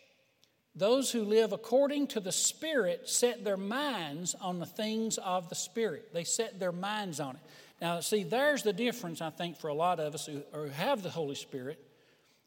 Those 0.76 1.12
who 1.12 1.22
live 1.22 1.52
according 1.52 2.08
to 2.08 2.20
the 2.20 2.32
Spirit 2.32 3.08
set 3.08 3.44
their 3.44 3.56
minds 3.56 4.34
on 4.40 4.58
the 4.58 4.66
things 4.66 5.18
of 5.18 5.48
the 5.48 5.54
Spirit. 5.54 6.12
They 6.12 6.24
set 6.24 6.58
their 6.58 6.72
minds 6.72 7.20
on 7.20 7.36
it. 7.36 7.42
Now, 7.80 8.00
see, 8.00 8.22
there's 8.22 8.62
the 8.62 8.72
difference, 8.72 9.20
I 9.20 9.30
think, 9.30 9.58
for 9.58 9.68
a 9.68 9.74
lot 9.74 10.00
of 10.00 10.14
us 10.14 10.26
who, 10.26 10.42
who 10.52 10.68
have 10.68 11.02
the 11.02 11.10
Holy 11.10 11.34
Spirit, 11.34 11.78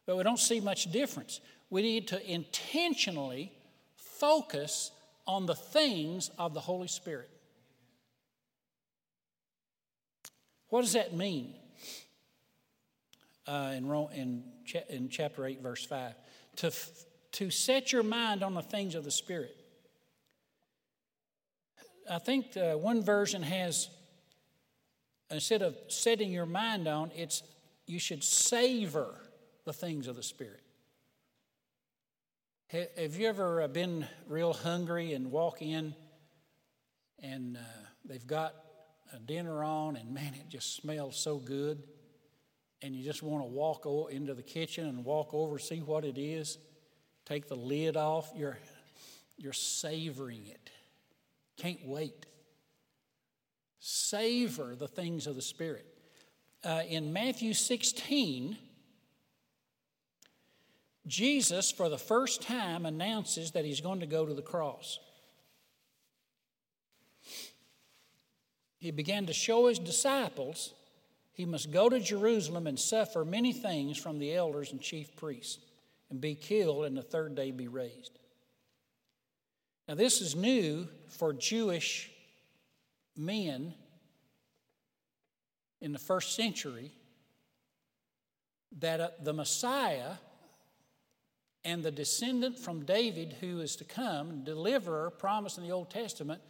but 0.06 0.18
we 0.18 0.24
don't 0.24 0.40
see 0.40 0.60
much 0.60 0.92
difference 0.92 1.42
we 1.70 1.82
need 1.82 2.08
to 2.10 2.32
intentionally 2.32 3.52
focus 3.96 4.92
on 5.26 5.46
the 5.46 5.56
things 5.56 6.32
of 6.38 6.54
the 6.54 6.60
Holy 6.60 6.88
Spirit. 6.88 7.30
What 10.70 10.82
does 10.82 10.94
that 10.94 11.14
mean? 11.14 11.54
Uh, 13.46 13.74
in, 13.76 13.90
in, 14.14 14.44
in 14.90 15.10
chapter 15.10 15.46
8, 15.46 15.62
verse 15.62 15.86
5. 15.86 16.14
To, 16.58 16.72
to 17.34 17.50
set 17.50 17.92
your 17.92 18.04
mind 18.04 18.44
on 18.44 18.54
the 18.54 18.62
things 18.62 18.96
of 18.96 19.04
the 19.04 19.12
Spirit. 19.12 19.56
I 22.10 22.20
think 22.20 22.56
uh, 22.56 22.76
one 22.76 23.04
version 23.04 23.44
has, 23.44 23.90
instead 25.32 25.62
of 25.62 25.76
setting 25.88 26.32
your 26.32 26.46
mind 26.46 26.88
on, 26.88 27.12
it's 27.16 27.44
you 27.86 28.00
should 28.00 28.24
savor 28.24 29.16
the 29.66 29.74
things 29.74 30.08
of 30.08 30.16
the 30.16 30.24
Spirit. 30.24 30.62
Have 32.70 33.16
you 33.16 33.28
ever 33.28 33.62
uh, 33.62 33.68
been 33.70 34.06
real 34.28 34.52
hungry 34.52 35.14
and 35.14 35.32
walk 35.32 35.62
in 35.62 35.96
and 37.24 37.56
uh, 37.56 37.60
they've 38.04 38.28
got 38.28 38.56
a 39.14 39.20
dinner 39.20 39.64
on 39.64 39.96
and 39.96 40.14
man, 40.14 40.34
it 40.34 40.50
just 40.50 40.76
smells 40.76 41.18
so 41.18 41.38
good? 41.38 41.82
And 42.82 42.94
you 42.94 43.06
just 43.06 43.24
want 43.24 43.44
to 43.44 43.50
walk 43.50 43.86
into 44.12 44.34
the 44.34 44.44
kitchen 44.44 44.86
and 44.86 45.06
walk 45.06 45.34
over, 45.34 45.58
see 45.60 45.80
what 45.80 46.04
it 46.04 46.18
is, 46.18 46.58
take 47.26 47.48
the 47.48 47.56
lid 47.56 47.96
off. 47.96 48.32
You're, 48.36 48.58
you're 49.38 49.54
savoring 49.54 50.46
it. 50.46 50.70
Can't 51.56 51.86
wait. 51.86 52.26
Savor 53.80 54.76
the 54.76 54.88
things 54.88 55.28
of 55.28 55.36
the 55.36 55.42
Spirit. 55.42 55.86
Uh, 56.64 56.82
in 56.88 57.14
Matthew 57.14 57.54
16, 57.54 58.58
Jesus, 61.06 61.72
for 61.72 61.90
the 61.90 61.98
first 61.98 62.42
time, 62.42 62.86
announces 62.86 63.52
that 63.52 63.64
he's 63.64 63.82
going 63.82 64.00
to 64.00 64.08
go 64.08 64.26
to 64.26 64.34
the 64.34 64.42
cross. 64.42 65.00
He 68.80 68.92
began 68.92 69.26
to 69.28 69.34
show 69.34 69.68
his 69.68 69.80
disciples 69.80 70.74
he 71.38 71.46
must 71.46 71.70
go 71.70 71.88
to 71.88 72.00
Jerusalem 72.00 72.66
and 72.66 72.80
suffer 72.80 73.24
many 73.24 73.54
things 73.54 74.00
from 74.00 74.18
the 74.18 74.34
elders 74.34 74.72
and 74.72 74.82
chief 74.82 75.16
priests 75.16 75.60
and 76.10 76.20
be 76.20 76.34
killed 76.34 76.86
and 76.86 76.98
the 76.98 77.04
third 77.04 77.36
day 77.36 77.52
be 77.52 77.68
raised. 77.68 78.18
Now, 79.88 79.94
this 79.94 80.20
is 80.20 80.36
new 80.36 80.88
for 81.10 81.34
Jewish 81.34 82.10
men 83.18 83.74
in 85.82 85.92
the 85.92 86.00
first 86.00 86.36
century 86.36 86.92
that 88.80 89.00
uh, 89.00 89.10
the 89.22 89.34
Messiah 89.34 90.14
and 91.64 91.84
the 91.84 91.92
descendant 91.92 92.58
from 92.58 92.86
David 92.86 93.36
who 93.40 93.60
is 93.60 93.76
to 93.78 93.84
come, 93.84 94.44
deliverer 94.44 95.10
promised 95.10 95.58
in 95.58 95.64
the 95.64 95.72
Old 95.72 95.90
Testament, 95.90 96.42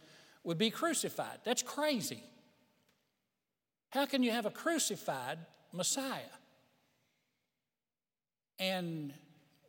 would 0.44 0.58
be 0.58 0.70
crucified. 0.70 1.38
That's 1.44 1.62
crazy. 1.62 2.22
How 3.90 4.06
can 4.06 4.22
you 4.22 4.30
have 4.30 4.46
a 4.46 4.50
crucified 4.50 5.38
Messiah? 5.72 6.20
And 8.58 9.12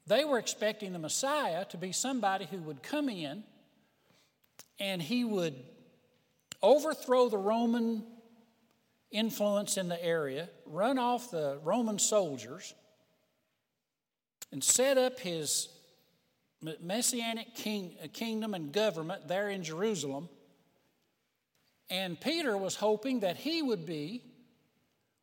they 0.07 0.25
were 0.25 0.39
expecting 0.39 0.93
the 0.93 0.99
Messiah 0.99 1.65
to 1.65 1.77
be 1.77 1.91
somebody 1.91 2.45
who 2.45 2.57
would 2.59 2.81
come 2.81 3.09
in 3.09 3.43
and 4.79 5.01
he 5.01 5.23
would 5.23 5.55
overthrow 6.61 7.29
the 7.29 7.37
Roman 7.37 8.03
influence 9.11 9.77
in 9.77 9.87
the 9.87 10.03
area, 10.03 10.49
run 10.65 10.99
off 10.99 11.31
the 11.31 11.59
Roman 11.63 11.99
soldiers, 11.99 12.73
and 14.51 14.63
set 14.63 14.97
up 14.97 15.19
his 15.19 15.69
messianic 16.81 17.55
king, 17.55 17.95
uh, 18.03 18.07
kingdom 18.11 18.53
and 18.53 18.71
government 18.71 19.27
there 19.27 19.49
in 19.49 19.63
Jerusalem. 19.63 20.29
And 21.89 22.19
Peter 22.19 22.57
was 22.57 22.75
hoping 22.75 23.21
that 23.21 23.37
he 23.37 23.61
would 23.61 23.85
be 23.85 24.23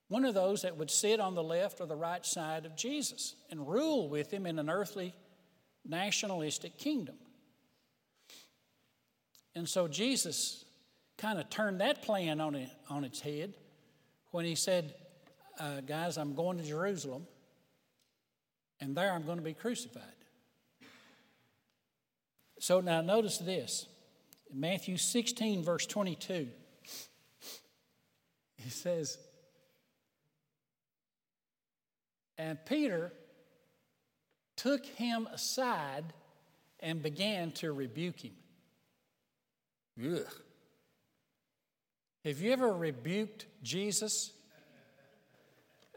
one 0.08 0.24
of 0.24 0.34
those 0.34 0.62
that 0.62 0.76
would 0.76 0.90
sit 0.90 1.20
on 1.20 1.34
the 1.34 1.42
left 1.42 1.80
or 1.80 1.86
the 1.86 1.96
right 1.96 2.24
side 2.24 2.64
of 2.64 2.76
Jesus 2.76 3.34
and 3.50 3.68
rule 3.68 4.08
with 4.08 4.32
him 4.32 4.46
in 4.46 4.58
an 4.58 4.70
earthly 4.70 5.14
nationalistic 5.84 6.78
kingdom. 6.78 7.16
And 9.54 9.68
so 9.68 9.88
Jesus 9.88 10.65
kind 11.18 11.38
of 11.38 11.48
turned 11.50 11.80
that 11.80 12.02
plan 12.02 12.40
on, 12.40 12.54
it, 12.54 12.68
on 12.90 13.04
its 13.04 13.20
head 13.20 13.54
when 14.30 14.44
he 14.44 14.54
said, 14.54 14.94
uh, 15.58 15.80
Guys, 15.80 16.18
I'm 16.18 16.34
going 16.34 16.58
to 16.58 16.64
Jerusalem, 16.64 17.26
and 18.80 18.96
there 18.96 19.12
I'm 19.12 19.24
going 19.24 19.38
to 19.38 19.44
be 19.44 19.54
crucified. 19.54 20.02
So 22.58 22.80
now 22.80 23.00
notice 23.00 23.38
this 23.38 23.86
Matthew 24.52 24.96
16, 24.96 25.62
verse 25.62 25.86
22. 25.86 26.48
He 28.56 28.70
says, 28.70 29.18
And 32.38 32.58
Peter 32.66 33.12
took 34.56 34.84
him 34.84 35.28
aside 35.32 36.04
and 36.80 37.02
began 37.02 37.52
to 37.52 37.72
rebuke 37.72 38.20
him. 38.20 38.34
Ugh. 40.04 40.26
Have 42.26 42.40
you 42.40 42.50
ever 42.50 42.72
rebuked 42.72 43.46
Jesus? 43.62 44.32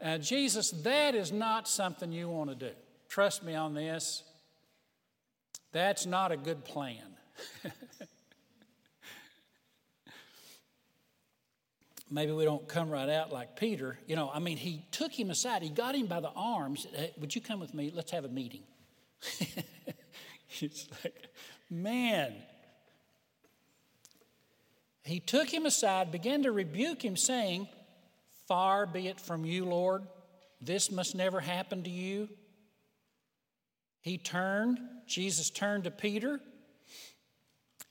Uh, 0.00 0.16
Jesus, 0.18 0.70
that 0.70 1.16
is 1.16 1.32
not 1.32 1.66
something 1.66 2.12
you 2.12 2.28
want 2.28 2.50
to 2.50 2.56
do. 2.56 2.70
Trust 3.08 3.42
me 3.42 3.56
on 3.56 3.74
this. 3.74 4.22
That's 5.72 6.06
not 6.06 6.30
a 6.30 6.36
good 6.36 6.64
plan. 6.64 7.02
Maybe 12.08 12.30
we 12.30 12.44
don't 12.44 12.68
come 12.68 12.90
right 12.90 13.08
out 13.08 13.32
like 13.32 13.56
Peter. 13.56 13.98
You 14.06 14.14
know, 14.14 14.30
I 14.32 14.38
mean, 14.38 14.56
he 14.56 14.84
took 14.92 15.10
him 15.10 15.30
aside. 15.30 15.62
He 15.62 15.68
got 15.68 15.96
him 15.96 16.06
by 16.06 16.20
the 16.20 16.30
arms. 16.30 16.86
Hey, 16.94 17.12
would 17.18 17.34
you 17.34 17.40
come 17.40 17.58
with 17.58 17.74
me? 17.74 17.90
Let's 17.92 18.12
have 18.12 18.24
a 18.24 18.28
meeting. 18.28 18.62
it's 20.60 20.86
like, 21.02 21.28
man, 21.68 22.34
he 25.04 25.20
took 25.20 25.48
him 25.48 25.66
aside, 25.66 26.12
began 26.12 26.42
to 26.42 26.52
rebuke 26.52 27.04
him, 27.04 27.16
saying, 27.16 27.68
Far 28.46 28.86
be 28.86 29.08
it 29.08 29.20
from 29.20 29.44
you, 29.44 29.64
Lord, 29.64 30.02
this 30.60 30.90
must 30.90 31.14
never 31.14 31.40
happen 31.40 31.82
to 31.84 31.90
you. 31.90 32.28
He 34.00 34.18
turned, 34.18 34.78
Jesus 35.06 35.50
turned 35.50 35.84
to 35.84 35.90
Peter, 35.90 36.40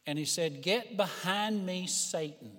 and 0.06 0.18
he 0.18 0.26
said, 0.26 0.62
Get 0.62 0.98
behind 0.98 1.66
me, 1.66 1.88
Satan. 1.88 2.52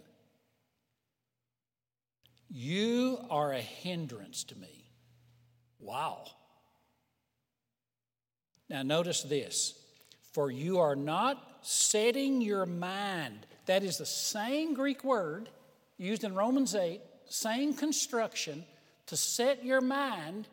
You 2.48 3.18
are 3.30 3.52
a 3.52 3.60
hindrance 3.60 4.44
to 4.44 4.58
me. 4.58 4.84
Wow. 5.78 6.24
Now, 8.68 8.82
notice 8.82 9.22
this 9.22 9.79
for 10.32 10.50
you 10.50 10.78
are 10.78 10.96
not 10.96 11.58
setting 11.62 12.40
your 12.40 12.66
mind 12.66 13.46
that 13.70 13.84
is 13.84 13.98
the 13.98 14.06
same 14.06 14.74
Greek 14.74 15.04
word 15.04 15.48
used 15.96 16.24
in 16.24 16.34
Romans 16.34 16.74
8, 16.74 17.00
same 17.28 17.72
construction 17.72 18.64
to 19.06 19.16
set 19.16 19.64
your 19.64 19.80
mind. 19.80 20.48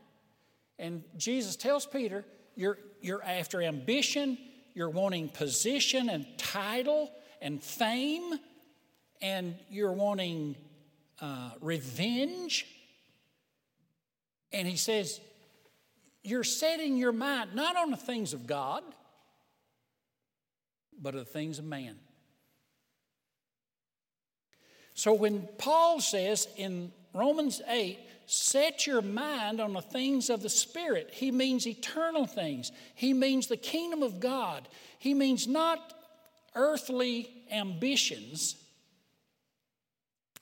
And 0.77 1.03
Jesus 1.17 1.55
tells 1.55 1.87
Peter, 1.87 2.23
you're, 2.55 2.77
you're 3.01 3.23
after 3.23 3.61
ambition, 3.63 4.37
you're 4.75 4.91
wanting 4.91 5.29
position 5.29 6.09
and 6.09 6.27
title 6.37 7.11
and 7.41 7.63
fame, 7.63 8.35
and 9.19 9.55
you're 9.67 9.93
wanting 9.93 10.55
uh, 11.19 11.49
revenge. 11.59 12.67
And 14.51 14.67
he 14.67 14.77
says, 14.77 15.19
You're 16.23 16.43
setting 16.43 16.97
your 16.97 17.11
mind 17.11 17.55
not 17.55 17.75
on 17.75 17.89
the 17.89 17.97
things 17.97 18.33
of 18.33 18.45
God, 18.45 18.83
but 21.01 21.13
of 21.15 21.25
the 21.25 21.31
things 21.31 21.59
of 21.59 21.65
man. 21.65 21.95
So 24.93 25.13
when 25.13 25.47
Paul 25.57 26.01
says 26.01 26.47
in 26.57 26.91
Romans 27.13 27.61
8, 27.67 27.99
set 28.25 28.87
your 28.87 29.03
mind 29.03 29.61
on 29.61 29.73
the 29.73 29.81
things 29.81 30.29
of 30.29 30.41
the 30.41 30.49
Spirit, 30.49 31.11
he 31.13 31.31
means 31.31 31.67
eternal 31.67 32.25
things. 32.25 32.71
He 32.95 33.13
means 33.13 33.47
the 33.47 33.57
kingdom 33.57 34.01
of 34.01 34.19
God. 34.19 34.67
He 34.97 35.13
means 35.13 35.47
not 35.47 35.93
earthly 36.55 37.29
ambitions, 37.51 38.55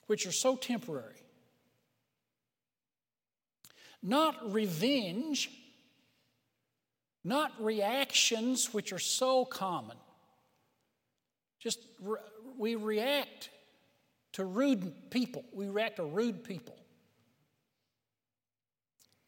which 0.06 0.26
are 0.26 0.32
so 0.32 0.56
temporary, 0.56 1.22
not 4.02 4.52
revenge, 4.52 5.50
not 7.22 7.52
reactions, 7.62 8.72
which 8.72 8.92
are 8.92 8.98
so 8.98 9.44
common. 9.44 9.96
Just 11.58 11.80
re- 12.00 12.18
we 12.58 12.74
react 12.74 13.50
to 14.32 14.44
rude 14.44 15.10
people. 15.10 15.44
We 15.52 15.68
react 15.68 15.96
to 15.96 16.04
rude 16.04 16.44
people. 16.44 16.76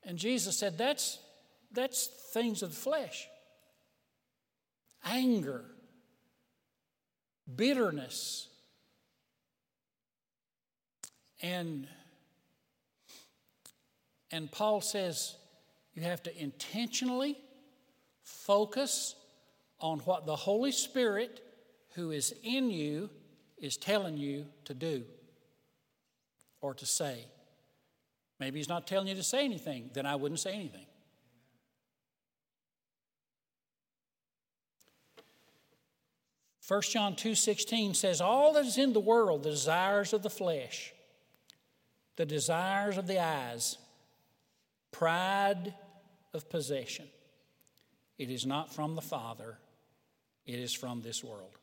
And 0.04 0.18
Jesus 0.18 0.58
said, 0.58 0.78
that's, 0.78 1.18
that's 1.72 2.06
things 2.32 2.62
of 2.62 2.70
the 2.70 2.76
flesh 2.76 3.28
anger, 5.04 5.64
bitterness, 7.54 8.48
and, 11.40 11.86
and 14.30 14.50
Paul 14.50 14.80
says 14.80 15.36
you 15.94 16.02
have 16.02 16.22
to 16.24 16.42
intentionally 16.42 17.36
focus 18.22 19.14
on 19.80 20.00
what 20.00 20.26
the 20.26 20.36
Holy 20.36 20.72
Spirit 20.72 21.40
who 21.94 22.10
is 22.10 22.34
in 22.42 22.70
you 22.70 23.10
is 23.58 23.76
telling 23.76 24.16
you 24.16 24.46
to 24.64 24.74
do 24.74 25.04
or 26.60 26.74
to 26.74 26.86
say. 26.86 27.24
Maybe 28.38 28.58
he's 28.58 28.68
not 28.68 28.86
telling 28.86 29.08
you 29.08 29.14
to 29.14 29.22
say 29.22 29.44
anything, 29.44 29.90
then 29.94 30.06
I 30.06 30.16
wouldn't 30.16 30.40
say 30.40 30.52
anything. 30.52 30.86
First 36.68 36.92
John 36.92 37.16
2:16 37.16 37.96
says 37.96 38.20
all 38.20 38.52
that 38.52 38.66
is 38.66 38.76
in 38.76 38.92
the 38.92 39.00
world 39.00 39.42
the 39.42 39.50
desires 39.50 40.12
of 40.12 40.22
the 40.22 40.28
flesh 40.28 40.92
the 42.16 42.26
desires 42.26 42.98
of 42.98 43.06
the 43.06 43.18
eyes 43.18 43.78
pride 44.90 45.72
of 46.34 46.50
possession 46.50 47.08
it 48.18 48.30
is 48.30 48.44
not 48.44 48.74
from 48.74 48.96
the 48.96 49.00
father 49.00 49.56
it 50.44 50.58
is 50.58 50.74
from 50.74 51.00
this 51.00 51.24
world 51.24 51.57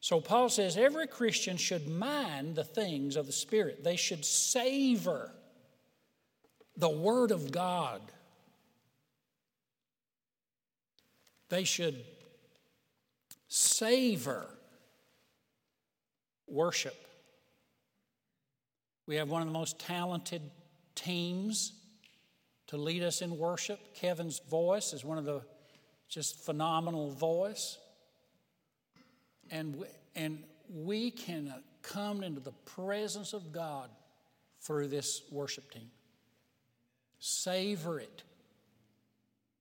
so 0.00 0.18
Paul 0.20 0.48
says 0.48 0.78
every 0.78 1.06
Christian 1.06 1.58
should 1.58 1.88
mind 1.88 2.56
the 2.56 2.64
things 2.64 3.16
of 3.16 3.26
the 3.26 3.32
Spirit, 3.32 3.84
they 3.84 3.96
should 3.96 4.24
savor 4.24 5.30
the 6.76 6.88
Word 6.88 7.30
of 7.30 7.52
God. 7.52 8.00
They 11.50 11.64
should 11.64 12.04
savor 13.48 14.46
worship. 16.46 16.96
We 19.06 19.16
have 19.16 19.28
one 19.28 19.42
of 19.42 19.48
the 19.48 19.52
most 19.52 19.78
talented 19.78 20.42
teams 20.94 21.72
to 22.68 22.76
lead 22.76 23.02
us 23.02 23.20
in 23.20 23.36
worship. 23.36 23.80
Kevin's 23.94 24.40
voice 24.48 24.92
is 24.92 25.04
one 25.04 25.18
of 25.18 25.24
the 25.24 25.42
just 26.08 26.44
phenomenal 26.44 27.10
voice 27.10 27.78
and 29.50 29.84
and 30.14 30.42
we 30.68 31.10
can 31.10 31.48
uh, 31.48 31.58
come 31.82 32.22
into 32.22 32.40
the 32.40 32.52
presence 32.64 33.32
of 33.32 33.52
God 33.52 33.90
through 34.60 34.88
this 34.88 35.22
worship 35.30 35.70
team. 35.70 35.90
Savor 37.18 37.98
it. 37.98 38.22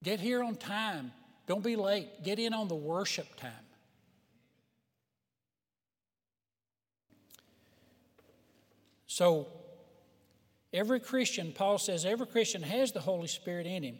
Get 0.03 0.19
here 0.19 0.43
on 0.43 0.55
time. 0.55 1.11
Don't 1.47 1.63
be 1.63 1.75
late. 1.75 2.23
Get 2.23 2.39
in 2.39 2.53
on 2.53 2.67
the 2.67 2.75
worship 2.75 3.35
time. 3.35 3.51
So, 9.07 9.47
every 10.71 10.99
Christian, 10.99 11.51
Paul 11.51 11.77
says, 11.77 12.05
every 12.05 12.27
Christian 12.27 12.61
has 12.61 12.91
the 12.91 13.01
Holy 13.01 13.27
Spirit 13.27 13.65
in 13.65 13.83
him. 13.83 13.97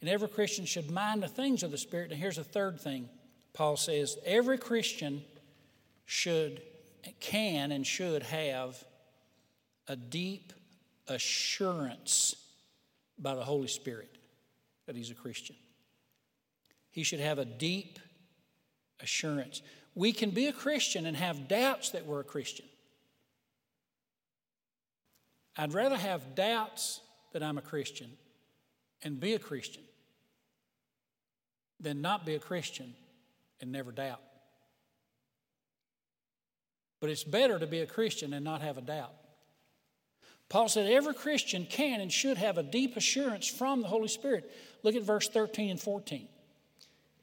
And 0.00 0.08
every 0.08 0.28
Christian 0.28 0.64
should 0.64 0.90
mind 0.90 1.22
the 1.22 1.28
things 1.28 1.62
of 1.62 1.70
the 1.70 1.78
Spirit. 1.78 2.10
And 2.10 2.20
here's 2.20 2.38
a 2.38 2.44
third 2.44 2.80
thing 2.80 3.08
Paul 3.58 3.76
says 3.76 4.16
every 4.24 4.56
Christian 4.56 5.24
should, 6.06 6.62
can, 7.18 7.72
and 7.72 7.84
should 7.84 8.22
have 8.22 8.80
a 9.88 9.96
deep 9.96 10.52
assurance 11.08 12.36
by 13.18 13.34
the 13.34 13.42
Holy 13.42 13.66
Spirit 13.66 14.16
that 14.86 14.94
he's 14.94 15.10
a 15.10 15.14
Christian. 15.14 15.56
He 16.92 17.02
should 17.02 17.18
have 17.18 17.40
a 17.40 17.44
deep 17.44 17.98
assurance. 19.00 19.60
We 19.96 20.12
can 20.12 20.30
be 20.30 20.46
a 20.46 20.52
Christian 20.52 21.04
and 21.04 21.16
have 21.16 21.48
doubts 21.48 21.90
that 21.90 22.06
we're 22.06 22.20
a 22.20 22.24
Christian. 22.24 22.66
I'd 25.56 25.74
rather 25.74 25.96
have 25.96 26.36
doubts 26.36 27.00
that 27.32 27.42
I'm 27.42 27.58
a 27.58 27.62
Christian 27.62 28.12
and 29.02 29.18
be 29.18 29.34
a 29.34 29.40
Christian 29.40 29.82
than 31.80 32.00
not 32.00 32.24
be 32.24 32.36
a 32.36 32.38
Christian 32.38 32.94
and 33.60 33.72
never 33.72 33.92
doubt. 33.92 34.22
But 37.00 37.10
it's 37.10 37.24
better 37.24 37.58
to 37.58 37.66
be 37.66 37.80
a 37.80 37.86
Christian 37.86 38.32
and 38.32 38.44
not 38.44 38.60
have 38.62 38.78
a 38.78 38.82
doubt. 38.82 39.14
Paul 40.48 40.68
said 40.68 40.90
every 40.90 41.14
Christian 41.14 41.66
can 41.66 42.00
and 42.00 42.10
should 42.10 42.38
have 42.38 42.58
a 42.58 42.62
deep 42.62 42.96
assurance 42.96 43.46
from 43.46 43.82
the 43.82 43.88
Holy 43.88 44.08
Spirit. 44.08 44.50
Look 44.82 44.94
at 44.94 45.02
verse 45.02 45.28
13 45.28 45.70
and 45.70 45.80
14. 45.80 46.26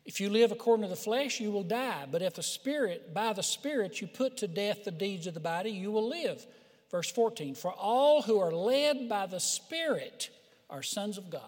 If 0.06 0.21
you 0.21 0.30
live 0.30 0.52
according 0.52 0.84
to 0.84 0.89
the 0.89 0.95
flesh, 0.95 1.39
you 1.39 1.52
will 1.52 1.63
die. 1.63 2.06
But 2.10 2.21
if 2.21 2.36
the 2.36 2.43
Spirit, 2.43 3.13
by 3.13 3.34
the 3.34 3.41
Spirit, 3.41 4.00
you 4.00 4.08
put 4.08 4.38
to 4.38 4.48
death 4.48 4.84
the 4.84 4.91
deeds 4.91 5.26
of 5.26 5.34
the 5.34 5.39
body, 5.39 5.71
you 5.71 5.91
will 5.91 6.08
live. 6.08 6.45
Verse 6.91 7.12
14 7.12 7.56
For 7.56 7.74
all 7.74 8.21
who 8.21 8.39
are 8.39 8.52
led 8.52 9.10
by 9.10 9.26
the 9.26 9.39
Spirit 9.39 10.30
are 10.69 10.84
sons 10.84 11.17
of 11.17 11.32
God. 11.32 11.41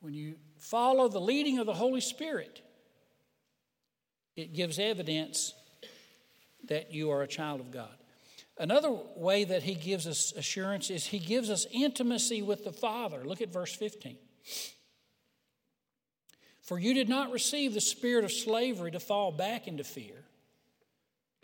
When 0.00 0.14
you 0.14 0.36
follow 0.58 1.08
the 1.08 1.20
leading 1.20 1.58
of 1.58 1.66
the 1.66 1.74
Holy 1.74 2.00
Spirit, 2.00 2.62
it 4.36 4.52
gives 4.52 4.78
evidence 4.78 5.54
that 6.68 6.92
you 6.92 7.10
are 7.10 7.22
a 7.22 7.26
child 7.26 7.60
of 7.60 7.70
God. 7.70 7.96
Another 8.58 8.90
way 9.16 9.44
that 9.44 9.62
he 9.62 9.74
gives 9.74 10.06
us 10.06 10.32
assurance 10.36 10.90
is 10.90 11.06
he 11.06 11.18
gives 11.18 11.50
us 11.50 11.66
intimacy 11.70 12.42
with 12.42 12.64
the 12.64 12.72
Father. 12.72 13.24
Look 13.24 13.42
at 13.42 13.52
verse 13.52 13.74
15. 13.74 14.16
For 16.62 16.78
you 16.78 16.94
did 16.94 17.08
not 17.08 17.32
receive 17.32 17.74
the 17.74 17.80
spirit 17.80 18.24
of 18.24 18.32
slavery 18.32 18.90
to 18.90 19.00
fall 19.00 19.30
back 19.30 19.68
into 19.68 19.84
fear, 19.84 20.24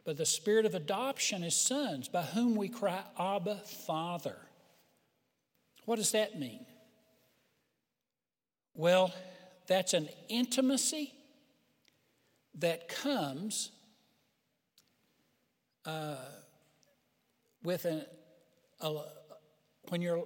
but 0.05 0.17
the 0.17 0.27
spirit 0.27 0.67
of 0.67 0.75
adoption 0.75 1.45
as 1.45 1.55
sons, 1.55 2.09
by 2.09 2.23
whom 2.23 2.57
we 2.57 2.69
cry, 2.69 3.03
Abba, 3.19 3.57
Father. 3.87 4.37
What 5.85 5.97
does 5.97 6.13
that 6.13 6.39
mean? 6.39 6.65
Well, 8.75 9.13
that's 9.69 9.95
an 9.95 10.09
intimacy 10.29 11.13
that 12.59 12.89
comes 12.89 13.71
uh, 15.85 16.17
with 17.63 17.85
an, 17.85 18.05
a, 18.81 19.01
when 19.89 20.03
you're 20.03 20.25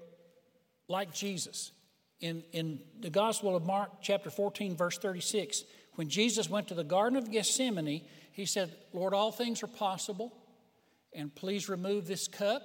like 0.89 1.13
Jesus. 1.13 1.73
In, 2.21 2.43
in 2.53 2.81
the 3.01 3.11
Gospel 3.11 3.55
of 3.55 3.65
Mark, 3.65 4.01
chapter 4.01 4.31
14, 4.31 4.75
verse 4.75 4.99
36, 4.99 5.65
when 5.95 6.09
Jesus 6.09 6.49
went 6.49 6.69
to 6.69 6.75
the 6.75 6.85
Garden 6.85 7.19
of 7.19 7.31
Gethsemane, 7.31 8.03
he 8.33 8.47
said, 8.47 8.75
Lord, 8.93 9.13
all 9.15 9.33
things 9.33 9.63
are 9.63 9.69
possible, 9.69 10.33
and 11.13 11.35
please 11.35 11.69
remove 11.69 12.07
this 12.07 12.29
cup, 12.29 12.63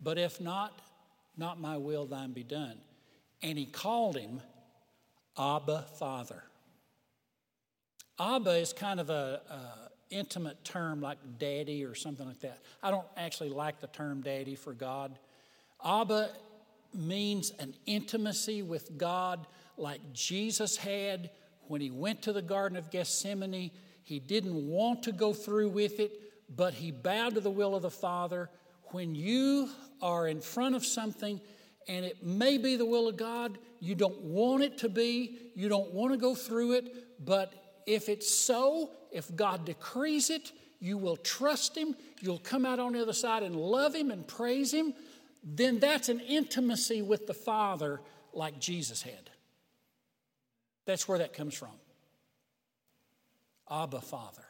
but 0.00 0.18
if 0.18 0.40
not, 0.40 0.80
not 1.36 1.60
my 1.60 1.76
will, 1.76 2.06
thine 2.06 2.32
be 2.32 2.42
done. 2.42 2.78
And 3.42 3.58
he 3.58 3.66
called 3.66 4.16
him 4.16 4.40
Abba 5.38 5.86
Father. 5.98 6.42
Abba 8.20 8.50
is 8.50 8.72
kind 8.72 9.00
of 9.00 9.10
a, 9.10 9.40
a 9.50 9.88
intimate 10.10 10.64
term 10.64 11.00
like 11.00 11.18
daddy 11.38 11.84
or 11.84 11.94
something 11.94 12.26
like 12.26 12.40
that. 12.40 12.58
I 12.82 12.90
don't 12.90 13.06
actually 13.16 13.50
like 13.50 13.80
the 13.80 13.86
term 13.88 14.22
daddy 14.22 14.54
for 14.54 14.72
God. 14.72 15.18
Abba 15.84 16.30
means 16.94 17.52
an 17.58 17.74
intimacy 17.86 18.62
with 18.62 18.96
God 18.96 19.46
like 19.76 20.00
Jesus 20.12 20.76
had 20.76 21.30
when 21.66 21.80
he 21.80 21.90
went 21.90 22.22
to 22.22 22.32
the 22.32 22.42
Garden 22.42 22.76
of 22.76 22.90
Gethsemane. 22.90 23.70
He 24.02 24.18
didn't 24.18 24.66
want 24.66 25.02
to 25.04 25.12
go 25.12 25.32
through 25.32 25.68
with 25.68 26.00
it, 26.00 26.12
but 26.56 26.74
he 26.74 26.90
bowed 26.90 27.34
to 27.34 27.40
the 27.40 27.50
will 27.50 27.74
of 27.76 27.82
the 27.82 27.90
Father. 27.90 28.50
When 28.86 29.14
you 29.14 29.68
are 30.00 30.26
in 30.28 30.40
front 30.40 30.74
of 30.74 30.84
something 30.84 31.40
and 31.86 32.04
it 32.04 32.24
may 32.24 32.58
be 32.58 32.76
the 32.76 32.86
will 32.86 33.08
of 33.08 33.16
God, 33.16 33.58
you 33.80 33.94
don't 33.94 34.20
want 34.22 34.62
it 34.62 34.78
to 34.78 34.88
be, 34.88 35.36
you 35.54 35.68
don't 35.68 35.92
want 35.92 36.12
to 36.12 36.18
go 36.18 36.34
through 36.34 36.72
it, 36.72 37.24
but 37.24 37.67
if 37.88 38.10
it's 38.10 38.30
so, 38.30 38.90
if 39.10 39.34
God 39.34 39.64
decrees 39.64 40.28
it, 40.28 40.52
you 40.78 40.98
will 40.98 41.16
trust 41.16 41.74
Him, 41.74 41.96
you'll 42.20 42.38
come 42.38 42.66
out 42.66 42.78
on 42.78 42.92
the 42.92 43.00
other 43.00 43.14
side 43.14 43.42
and 43.42 43.56
love 43.56 43.94
Him 43.94 44.10
and 44.10 44.28
praise 44.28 44.72
Him, 44.72 44.92
then 45.42 45.78
that's 45.78 46.10
an 46.10 46.20
intimacy 46.20 47.00
with 47.00 47.26
the 47.26 47.32
Father 47.32 48.02
like 48.34 48.60
Jesus 48.60 49.00
had. 49.00 49.30
That's 50.84 51.08
where 51.08 51.18
that 51.18 51.32
comes 51.32 51.54
from. 51.54 51.72
Abba, 53.70 54.02
Father. 54.02 54.44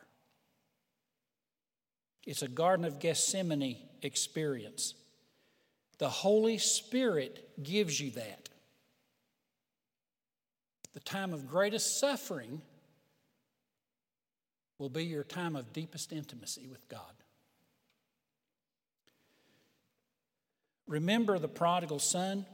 It's 2.26 2.42
a 2.42 2.48
Garden 2.48 2.84
of 2.84 2.98
Gethsemane 2.98 3.76
experience. 4.02 4.94
The 5.98 6.08
Holy 6.08 6.58
Spirit 6.58 7.50
gives 7.62 8.00
you 8.00 8.10
that. 8.12 8.48
The 10.92 11.00
time 11.00 11.32
of 11.32 11.46
greatest 11.46 12.00
suffering 12.00 12.62
will 14.78 14.88
be 14.88 15.04
your 15.04 15.24
time 15.24 15.56
of 15.56 15.72
deepest 15.72 16.12
intimacy 16.12 16.68
with 16.68 16.88
God. 16.88 17.00
Remember 20.86 21.38
the 21.38 21.48
prodigal 21.48 21.98
son 21.98 22.46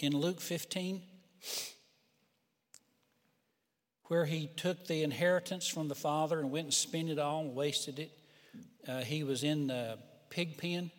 in 0.00 0.16
Luke 0.16 0.40
15, 0.40 1.00
where 4.06 4.24
he 4.24 4.48
took 4.48 4.86
the 4.86 5.02
inheritance 5.02 5.68
from 5.68 5.88
the 5.88 5.94
father 5.94 6.40
and 6.40 6.50
went 6.50 6.64
and 6.64 6.74
spent 6.74 7.08
it 7.08 7.18
all 7.18 7.42
and 7.42 7.54
wasted 7.54 7.98
it. 8.00 8.10
Uh, 8.88 9.02
he 9.02 9.22
was 9.22 9.44
in 9.44 9.68
the 9.68 9.96
pig 10.28 10.58
pen, 10.58 10.90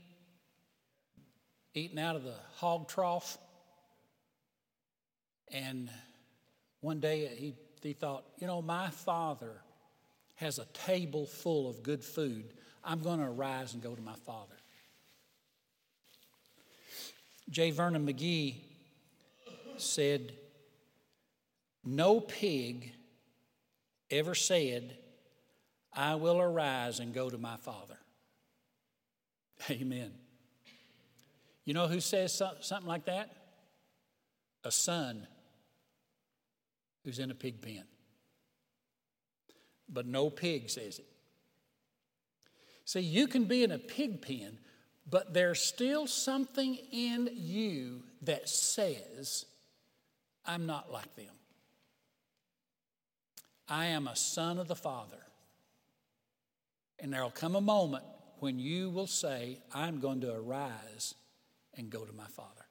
eating 1.73 1.99
out 1.99 2.15
of 2.15 2.23
the 2.23 2.36
hog 2.55 2.88
trough. 2.88 3.38
And 5.51 5.89
one 6.79 7.01
day 7.01 7.27
he 7.36 7.55
he 7.83 7.93
thought, 7.93 8.23
you 8.39 8.47
know, 8.47 8.61
my 8.61 8.89
father 8.89 9.51
has 10.35 10.59
a 10.59 10.65
table 10.73 11.25
full 11.25 11.69
of 11.69 11.83
good 11.83 12.03
food. 12.03 12.53
I'm 12.83 12.99
going 12.99 13.19
to 13.19 13.25
arise 13.25 13.73
and 13.73 13.81
go 13.81 13.95
to 13.95 14.01
my 14.01 14.15
father. 14.25 14.55
J. 17.49 17.71
Vernon 17.71 18.05
McGee 18.05 18.55
said, 19.77 20.33
No 21.83 22.19
pig 22.19 22.91
ever 24.09 24.33
said, 24.33 24.97
I 25.93 26.15
will 26.15 26.39
arise 26.39 26.99
and 26.99 27.13
go 27.13 27.29
to 27.29 27.37
my 27.37 27.57
father. 27.57 27.97
Amen. 29.69 30.11
You 31.65 31.73
know 31.73 31.87
who 31.87 31.99
says 31.99 32.41
something 32.61 32.87
like 32.87 33.05
that? 33.05 33.29
A 34.63 34.71
son 34.71 35.27
who's 37.03 37.19
in 37.19 37.31
a 37.31 37.35
pig 37.35 37.61
pen. 37.61 37.83
But 39.89 40.05
no 40.07 40.29
pig 40.29 40.69
says 40.69 40.99
it. 40.99 41.05
See, 42.85 43.01
you 43.01 43.27
can 43.27 43.45
be 43.45 43.63
in 43.63 43.71
a 43.71 43.77
pig 43.77 44.21
pen, 44.21 44.57
but 45.09 45.33
there's 45.33 45.61
still 45.61 46.07
something 46.07 46.77
in 46.91 47.29
you 47.33 48.03
that 48.21 48.49
says, 48.49 49.45
I'm 50.45 50.65
not 50.65 50.91
like 50.91 51.15
them. 51.15 51.33
I 53.67 53.87
am 53.87 54.07
a 54.07 54.15
son 54.15 54.59
of 54.59 54.67
the 54.67 54.75
Father. 54.75 55.17
And 56.99 57.11
there'll 57.11 57.31
come 57.31 57.55
a 57.55 57.61
moment 57.61 58.03
when 58.39 58.59
you 58.59 58.89
will 58.89 59.07
say, 59.07 59.59
I'm 59.73 59.99
going 59.99 60.21
to 60.21 60.33
arise 60.33 61.15
and 61.75 61.89
go 61.89 62.05
to 62.05 62.13
my 62.13 62.27
Father. 62.27 62.62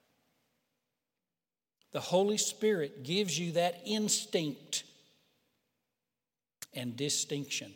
The 1.93 2.01
Holy 2.01 2.39
Spirit 2.39 3.05
gives 3.05 3.39
you 3.39 3.53
that 3.53 3.83
instinct 3.85 4.85
and 6.75 6.97
distinction. 6.97 7.73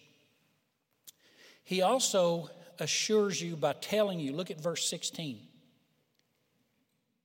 He 1.63 1.83
also 1.83 2.49
assures 2.79 3.41
you 3.41 3.57
by 3.57 3.75
telling 3.75 4.19
you, 4.19 4.33
look 4.33 4.51
at 4.51 4.61
verse 4.61 4.89
16. 4.89 5.39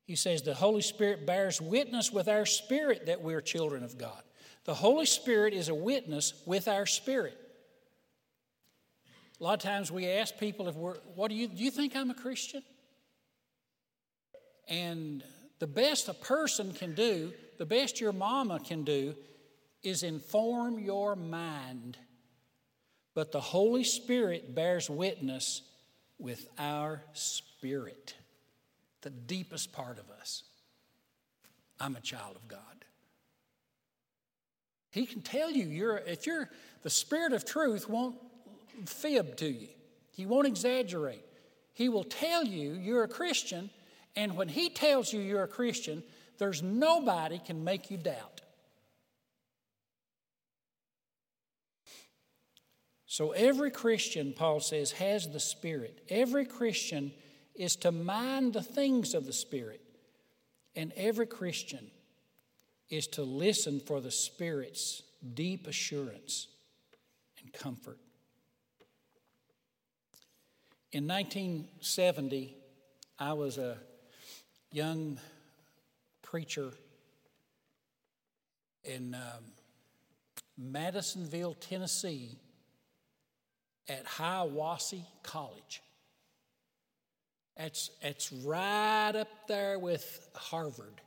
He 0.06 0.16
says, 0.16 0.42
The 0.42 0.54
Holy 0.54 0.82
Spirit 0.82 1.26
bears 1.26 1.62
witness 1.62 2.12
with 2.12 2.28
our 2.28 2.46
spirit 2.46 3.06
that 3.06 3.22
we're 3.22 3.42
children 3.42 3.84
of 3.84 3.98
God. 3.98 4.22
The 4.66 4.74
Holy 4.74 5.06
Spirit 5.06 5.54
is 5.54 5.70
a 5.70 5.76
witness 5.76 6.34
with 6.46 6.68
our 6.68 6.86
spirit. 6.86 7.38
A 9.40 9.44
lot 9.44 9.54
of 9.54 9.60
times 9.62 9.92
we 9.92 10.08
ask 10.08 10.38
people 10.38 10.68
if 10.68 10.76
we're, 10.76 10.98
what 11.16 11.30
do 11.30 11.36
you, 11.36 11.48
do 11.48 11.64
you 11.64 11.72
think 11.72 11.96
I'm 11.96 12.12
a 12.12 12.16
Christian? 12.16 12.62
And 14.68 15.24
the 15.62 15.68
best 15.68 16.10
a 16.10 16.16
person 16.16 16.74
can 16.74 16.96
do, 16.96 17.32
the 17.60 17.68
best 17.68 18.02
your 18.02 18.14
mama 18.14 18.60
can 18.60 18.84
do, 18.84 19.14
is 19.84 20.02
inform 20.02 20.80
your 20.80 21.16
mind. 21.16 22.00
But 23.14 23.32
the 23.32 23.42
Holy 23.42 23.84
Spirit 23.84 24.56
bears 24.56 24.90
witness 24.90 25.62
with 26.18 26.48
our 26.58 27.04
spirit, 27.14 28.16
the 29.02 29.12
deepest 29.12 29.72
part 29.72 30.00
of 30.00 30.10
us. 30.20 30.46
I'm 31.80 31.96
a 31.96 32.02
child 32.02 32.38
of 32.38 32.48
God. 32.48 32.60
He 34.90 35.06
can 35.06 35.22
tell 35.22 35.52
you 35.52 35.68
you're 35.68 35.98
if 35.98 36.26
you're 36.26 36.50
the 36.82 36.90
spirit 36.90 37.34
of 37.34 37.46
truth 37.46 37.88
won't 37.88 38.16
fib 38.88 39.38
to 39.38 39.48
you. 39.48 39.68
He 40.12 40.26
won't 40.26 40.48
exaggerate. 40.48 41.24
He 41.76 41.88
will 41.88 42.04
tell 42.04 42.44
you 42.44 42.74
you're 42.74 43.04
a 43.04 43.08
Christian, 43.08 43.70
and 44.16 44.36
when 44.36 44.50
he 44.50 44.70
tells 44.70 45.14
you 45.14 45.20
you're 45.20 45.44
a 45.44 45.48
Christian, 45.48 46.04
there's 46.38 46.62
nobody 46.62 47.40
can 47.40 47.64
make 47.64 47.92
you 47.92 47.98
doubt. 47.98 48.42
So 53.06 53.32
every 53.32 53.72
Christian, 53.72 54.34
Paul 54.34 54.62
says, 54.62 54.94
has 54.94 55.28
the 55.28 55.40
Spirit. 55.40 56.02
Every 56.10 56.46
Christian 56.46 57.12
is 57.56 57.76
to 57.78 57.92
mind 57.92 58.54
the 58.54 58.64
things 58.64 59.14
of 59.14 59.26
the 59.26 59.34
Spirit. 59.34 59.82
And 60.76 60.94
every 60.96 61.28
Christian 61.28 61.92
is 62.90 63.08
to 63.08 63.24
listen 63.24 63.82
for 63.82 64.00
the 64.00 64.12
Spirit's 64.12 65.04
deep 65.34 65.68
assurance 65.68 66.48
and 67.42 67.52
comfort. 67.52 68.00
In 70.94 71.08
1970, 71.08 72.56
I 73.20 73.34
was 73.34 73.58
a 73.58 73.78
young 74.72 75.20
preacher 76.22 76.72
in 78.84 79.14
um, 79.14 79.44
Madisonville, 80.58 81.56
Tennessee, 81.56 82.38
at 83.90 84.06
Hiwassee 84.06 85.06
College. 85.24 85.82
It's, 87.58 87.92
it's 88.02 88.32
right 88.32 89.12
up 89.14 89.28
there 89.48 89.78
with 89.78 90.30
Harvard. 90.34 91.02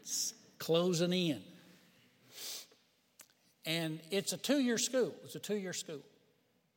It's 0.00 0.34
closing 0.58 1.12
in. 1.12 1.40
And 3.64 4.00
it's 4.10 4.32
a 4.32 4.36
two 4.36 4.58
year 4.60 4.76
school. 4.76 5.14
It's 5.24 5.34
a 5.34 5.40
two 5.40 5.56
year 5.56 5.72
school. 5.72 6.02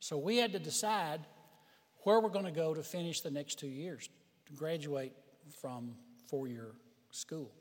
So 0.00 0.16
we 0.16 0.36
had 0.36 0.52
to 0.52 0.58
decide 0.58 1.20
where 2.04 2.20
we're 2.20 2.30
going 2.30 2.44
to 2.44 2.50
go 2.50 2.74
to 2.74 2.82
finish 2.82 3.20
the 3.20 3.30
next 3.30 3.58
two 3.58 3.66
years, 3.66 4.08
to 4.46 4.52
graduate 4.52 5.12
from 5.60 5.94
four 6.28 6.46
year 6.48 6.72
school. 7.10 7.52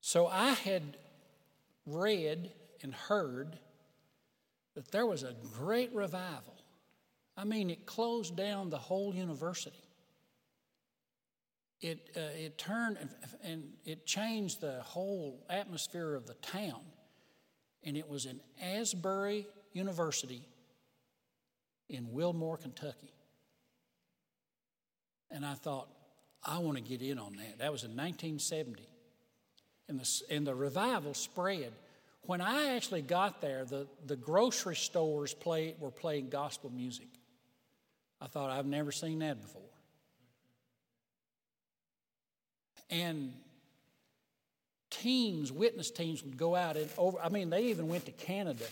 So 0.00 0.26
I 0.26 0.50
had 0.50 0.96
read 1.86 2.50
and 2.82 2.94
heard 2.94 3.58
that 4.74 4.90
there 4.90 5.06
was 5.06 5.22
a 5.22 5.34
great 5.58 5.92
revival. 5.94 6.54
I 7.36 7.44
mean, 7.44 7.70
it 7.70 7.86
closed 7.86 8.36
down 8.36 8.70
the 8.70 8.78
whole 8.78 9.14
university. 9.14 9.76
It, 11.80 12.10
uh, 12.16 12.20
it 12.36 12.58
turned 12.58 12.98
and 13.42 13.72
it 13.84 14.04
changed 14.04 14.60
the 14.60 14.82
whole 14.82 15.46
atmosphere 15.48 16.14
of 16.14 16.26
the 16.26 16.34
town. 16.34 16.82
And 17.84 17.96
it 17.96 18.08
was 18.08 18.26
in 18.26 18.40
Asbury 18.62 19.46
University 19.72 20.42
in 21.88 22.12
Wilmore, 22.12 22.58
Kentucky. 22.58 23.12
And 25.30 25.44
I 25.44 25.54
thought, 25.54 25.88
I 26.44 26.58
want 26.58 26.76
to 26.76 26.82
get 26.82 27.02
in 27.02 27.18
on 27.18 27.36
that. 27.36 27.58
That 27.58 27.72
was 27.72 27.84
in 27.84 27.90
1970. 27.90 28.82
And 29.88 30.00
the, 30.00 30.22
and 30.30 30.46
the 30.46 30.54
revival 30.54 31.14
spread. 31.14 31.72
When 32.22 32.40
I 32.40 32.74
actually 32.76 33.02
got 33.02 33.40
there, 33.40 33.64
the, 33.64 33.86
the 34.06 34.16
grocery 34.16 34.76
stores 34.76 35.34
play, 35.34 35.74
were 35.78 35.90
playing 35.90 36.28
gospel 36.28 36.70
music. 36.70 37.08
I 38.20 38.26
thought, 38.26 38.50
I've 38.50 38.66
never 38.66 38.92
seen 38.92 39.20
that 39.20 39.40
before. 39.40 39.62
And 42.90 43.32
teams, 44.90 45.52
witness 45.52 45.90
teams, 45.90 46.22
would 46.22 46.36
go 46.36 46.54
out 46.54 46.76
and 46.76 46.88
over, 46.98 47.18
I 47.22 47.28
mean, 47.28 47.50
they 47.50 47.66
even 47.66 47.88
went 47.88 48.06
to 48.06 48.12
Canada 48.12 48.64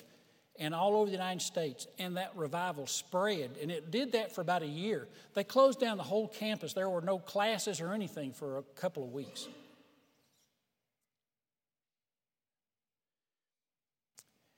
and 0.59 0.75
all 0.75 0.97
over 0.97 1.07
the 1.07 1.13
United 1.13 1.43
States, 1.43 1.87
and 1.99 2.17
that 2.17 2.33
revival 2.35 2.87
spread. 2.87 3.57
And 3.63 3.71
it 3.71 3.91
did 3.91 4.13
that 4.13 4.35
for 4.35 4.41
about 4.41 4.63
a 4.63 4.67
year. 4.67 5.07
They 5.35 5.45
closed 5.45 5.79
down 5.79 5.97
the 5.97 6.03
whole 6.03 6.29
campus. 6.29 6.73
There 6.73 6.91
were 6.91 7.01
no 7.01 7.19
classes 7.19 7.81
or 7.81 7.93
anything 7.93 8.33
for 8.33 8.59
a 8.59 8.63
couple 8.63 9.05
of 9.05 9.13
weeks. 9.13 9.47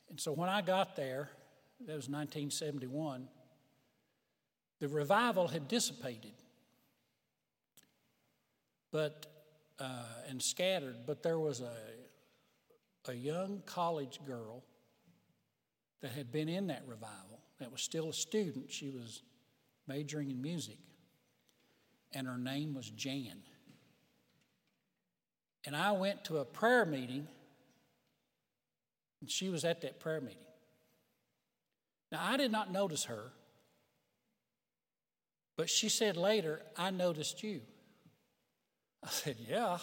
And 0.09 0.19
so 0.19 0.33
when 0.33 0.49
I 0.49 0.63
got 0.63 0.97
there, 0.97 1.31
that 1.81 1.97
was 1.97 2.09
1971, 2.09 3.29
the 4.81 4.89
revival 4.89 5.49
had 5.49 5.69
dissipated 5.69 6.33
but 8.93 9.27
uh, 9.79 10.05
and 10.29 10.43
scattered 10.43 10.97
but 11.07 11.23
there 11.23 11.39
was 11.39 11.61
a, 11.61 13.11
a 13.11 13.15
young 13.15 13.63
college 13.67 14.21
girl 14.27 14.63
that 16.01 16.13
had 16.13 16.33
been 16.33 16.49
in 16.49 16.69
that 16.69 16.83
revival, 16.87 17.41
that 17.59 17.71
was 17.71 17.83
still 17.83 18.09
a 18.09 18.13
student. 18.13 18.71
She 18.71 18.89
was 18.89 19.23
majoring 19.87 20.31
in 20.31 20.41
music, 20.41 20.79
and 22.13 22.27
her 22.27 22.39
name 22.39 22.75
was 22.75 22.89
Jan. 22.91 23.43
And 25.67 25.77
I 25.77 25.93
went 25.93 26.25
to 26.25 26.39
a 26.39 26.45
prayer 26.45 26.87
meeting, 26.87 27.29
and 29.21 29.31
she 29.31 29.51
was 29.51 29.65
at 29.65 29.83
that 29.83 30.01
prayer 30.01 30.21
meeting. 30.21 30.39
Now, 32.11 32.21
I 32.23 32.37
did 32.37 32.51
not 32.51 32.73
notice 32.73 33.05
her, 33.05 33.33
but 35.57 35.69
she 35.69 35.89
said 35.91 36.17
later, 36.17 36.63
I 36.77 36.91
noticed 36.91 37.43
you. 37.43 37.61
I 39.05 39.09
said, 39.11 39.37
Yeah. 39.47 39.79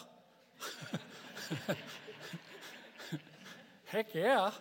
Heck 3.85 4.13
yeah 4.13 4.51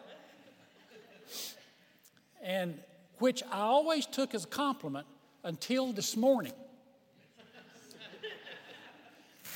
and 2.47 2.79
which 3.19 3.43
I 3.51 3.59
always 3.59 4.07
took 4.07 4.35
as 4.35 4.45
a 4.45 4.49
compliment 4.49 5.07
until 5.43 5.93
this 5.93 6.17
morning. 6.17 6.53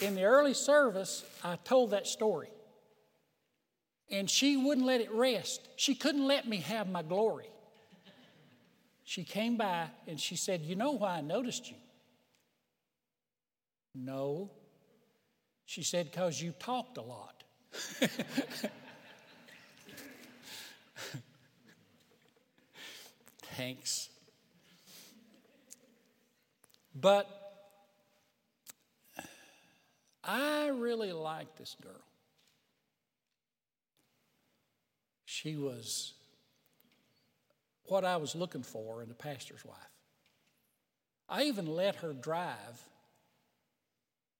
In 0.00 0.14
the 0.16 0.24
early 0.24 0.54
service, 0.54 1.24
I 1.44 1.56
told 1.56 1.90
that 1.92 2.06
story. 2.06 2.48
And 4.10 4.28
she 4.28 4.56
wouldn't 4.56 4.86
let 4.86 5.00
it 5.00 5.12
rest. 5.12 5.68
She 5.76 5.94
couldn't 5.94 6.26
let 6.26 6.48
me 6.48 6.56
have 6.56 6.88
my 6.90 7.02
glory. 7.02 7.48
She 9.04 9.22
came 9.24 9.56
by 9.56 9.86
and 10.08 10.18
she 10.18 10.34
said, 10.36 10.62
You 10.62 10.74
know 10.74 10.92
why 10.92 11.18
I 11.18 11.20
noticed 11.20 11.70
you? 11.70 11.76
No. 13.94 14.50
She 15.66 15.84
said, 15.84 16.10
Because 16.10 16.42
you 16.42 16.52
talked 16.58 16.96
a 16.96 17.02
lot. 17.02 17.44
Hanks. 23.56 24.08
But 26.94 27.28
I 30.24 30.68
really 30.68 31.12
liked 31.12 31.56
this 31.56 31.76
girl. 31.82 31.92
She 35.24 35.56
was 35.56 36.14
what 37.84 38.04
I 38.04 38.16
was 38.16 38.34
looking 38.34 38.62
for 38.62 39.02
in 39.02 39.10
a 39.10 39.14
pastor's 39.14 39.64
wife. 39.64 39.76
I 41.28 41.44
even 41.44 41.66
let 41.66 41.96
her 41.96 42.12
drive 42.12 42.82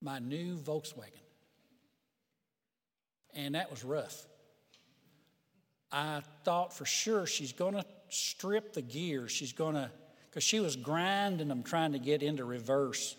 my 0.03 0.19
new 0.19 0.57
Volkswagen. 0.57 1.13
And 3.35 3.55
that 3.55 3.71
was 3.71 3.85
rough. 3.85 4.27
I 5.93 6.23
thought 6.45 6.73
for 6.73 6.85
sure 6.85 7.27
she's 7.27 7.53
going 7.53 7.75
to 7.75 7.85
strip 8.11 8.73
the 8.73 8.83
gears. 8.83 9.33
She's 9.33 9.53
going 9.53 9.75
to, 9.75 9.91
because 10.29 10.45
she 10.45 10.61
was 10.61 10.77
grinding 10.77 11.49
them 11.49 11.63
trying 11.63 11.93
to 11.93 11.99
get 11.99 12.23
into 12.23 12.45
reverse. 12.45 13.17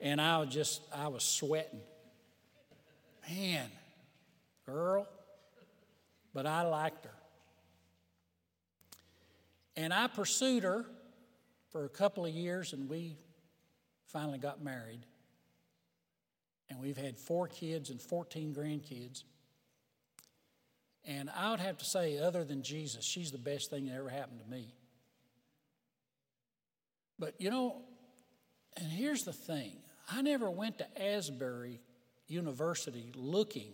And 0.00 0.20
I 0.20 0.38
was 0.38 0.48
just, 0.48 0.82
I 0.94 1.08
was 1.08 1.22
sweating. 1.22 1.80
Man, 3.28 3.68
girl. 4.66 5.06
But 6.32 6.46
I 6.46 6.62
liked 6.62 7.04
her. 7.04 7.14
And 9.76 9.92
I 9.92 10.06
pursued 10.06 10.62
her 10.62 10.86
for 11.70 11.84
a 11.84 11.88
couple 11.88 12.26
of 12.26 12.32
years, 12.32 12.72
and 12.72 12.88
we 12.88 13.16
finally 14.06 14.38
got 14.38 14.62
married. 14.62 15.00
And 16.68 16.80
we've 16.80 16.96
had 16.96 17.18
four 17.18 17.48
kids 17.48 17.90
and 17.90 18.00
14 18.00 18.54
grandkids. 18.54 19.24
And 21.06 21.30
I 21.30 21.50
would 21.50 21.60
have 21.60 21.78
to 21.78 21.84
say, 21.84 22.18
other 22.18 22.44
than 22.44 22.62
Jesus, 22.62 23.04
she's 23.04 23.30
the 23.32 23.38
best 23.38 23.70
thing 23.70 23.86
that 23.86 23.94
ever 23.94 24.08
happened 24.08 24.40
to 24.40 24.50
me. 24.50 24.74
But 27.18 27.34
you 27.38 27.50
know, 27.50 27.82
and 28.76 28.86
here's 28.86 29.24
the 29.24 29.32
thing 29.32 29.76
I 30.10 30.22
never 30.22 30.50
went 30.50 30.78
to 30.78 31.02
Asbury 31.02 31.80
University 32.26 33.12
looking 33.14 33.72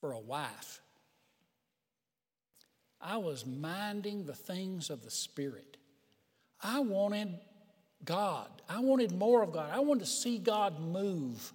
for 0.00 0.12
a 0.12 0.18
wife. 0.18 0.80
I 3.00 3.16
was 3.16 3.46
minding 3.46 4.24
the 4.24 4.34
things 4.34 4.90
of 4.90 5.02
the 5.02 5.10
Spirit. 5.10 5.78
I 6.62 6.80
wanted 6.80 7.38
God. 8.04 8.48
I 8.68 8.80
wanted 8.80 9.12
more 9.12 9.42
of 9.42 9.52
God. 9.52 9.70
I 9.72 9.80
wanted 9.80 10.00
to 10.00 10.10
see 10.10 10.38
God 10.38 10.80
move. 10.80 11.52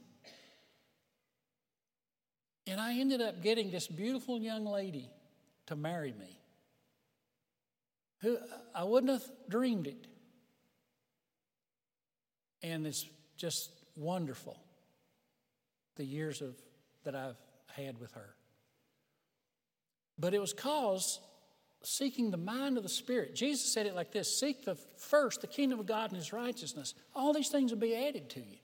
And 2.67 2.81
I 2.81 2.97
ended 2.99 3.21
up 3.21 3.41
getting 3.41 3.71
this 3.71 3.87
beautiful 3.87 4.39
young 4.39 4.65
lady 4.65 5.09
to 5.67 5.75
marry 5.75 6.13
me. 6.13 6.39
Who 8.21 8.37
I 8.73 8.83
wouldn't 8.83 9.11
have 9.11 9.23
dreamed 9.49 9.87
it. 9.87 10.07
And 12.63 12.87
it's 12.87 13.05
just 13.37 13.69
wonderful 13.95 14.57
the 15.95 16.05
years 16.05 16.41
of 16.41 16.55
that 17.03 17.15
I've 17.15 17.37
had 17.67 17.99
with 17.99 18.13
her. 18.13 18.35
But 20.17 20.33
it 20.33 20.41
was 20.41 20.53
cause 20.53 21.19
seeking 21.83 22.31
the 22.31 22.37
mind 22.37 22.77
of 22.77 22.83
the 22.83 22.89
Spirit. 22.89 23.35
Jesus 23.35 23.71
said 23.71 23.85
it 23.85 23.95
like 23.95 24.11
this 24.11 24.39
Seek 24.39 24.65
the 24.65 24.75
first 24.97 25.41
the 25.41 25.47
kingdom 25.47 25.79
of 25.79 25.85
God 25.85 26.11
and 26.11 26.17
his 26.17 26.33
righteousness. 26.33 26.93
All 27.15 27.33
these 27.33 27.49
things 27.49 27.71
will 27.71 27.79
be 27.79 27.95
added 27.95 28.29
to 28.31 28.39
you. 28.39 28.57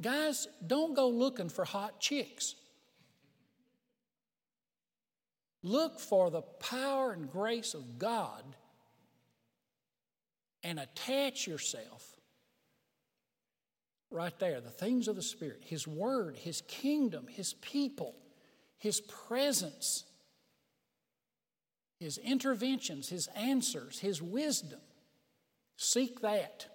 Guys, 0.00 0.46
don't 0.64 0.94
go 0.94 1.08
looking 1.08 1.48
for 1.48 1.64
hot 1.64 2.00
chicks. 2.00 2.54
Look 5.62 5.98
for 5.98 6.30
the 6.30 6.42
power 6.42 7.12
and 7.12 7.30
grace 7.30 7.74
of 7.74 7.98
God 7.98 8.44
and 10.62 10.78
attach 10.78 11.46
yourself 11.46 12.16
right 14.10 14.38
there. 14.38 14.60
The 14.60 14.70
things 14.70 15.08
of 15.08 15.16
the 15.16 15.22
Spirit, 15.22 15.62
His 15.64 15.86
Word, 15.86 16.36
His 16.36 16.62
kingdom, 16.62 17.26
His 17.28 17.54
people, 17.54 18.14
His 18.78 19.00
presence 19.00 20.04
his 21.98 22.18
interventions, 22.18 23.08
his 23.08 23.26
answers, 23.28 23.98
his 23.98 24.22
wisdom. 24.22 24.80
Seek 25.76 26.20
that. 26.20 26.66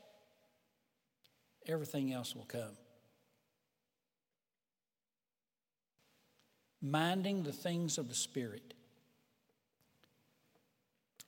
Everything 1.66 2.12
else 2.12 2.36
will 2.36 2.46
come. 2.46 2.76
Minding 6.84 7.44
the 7.44 7.54
things 7.54 7.98
of 7.98 8.10
the 8.10 8.16
Spirit. 8.16 8.74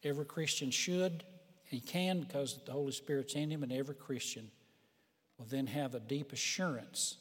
Every 0.03 0.26
Christian 0.26 0.70
should, 0.70 1.24
he 1.64 1.80
can 1.80 2.20
because 2.20 2.60
the 2.66 2.74
Holy 2.74 2.91
Spirit's 2.91 3.34
in 3.34 3.49
him, 3.49 3.64
and 3.64 3.72
every 3.72 3.95
Christian 3.95 4.51
will 5.38 5.45
then 5.45 5.68
have 5.68 5.95
a 5.95 5.99
deep 5.99 6.34
assurance 6.34 7.18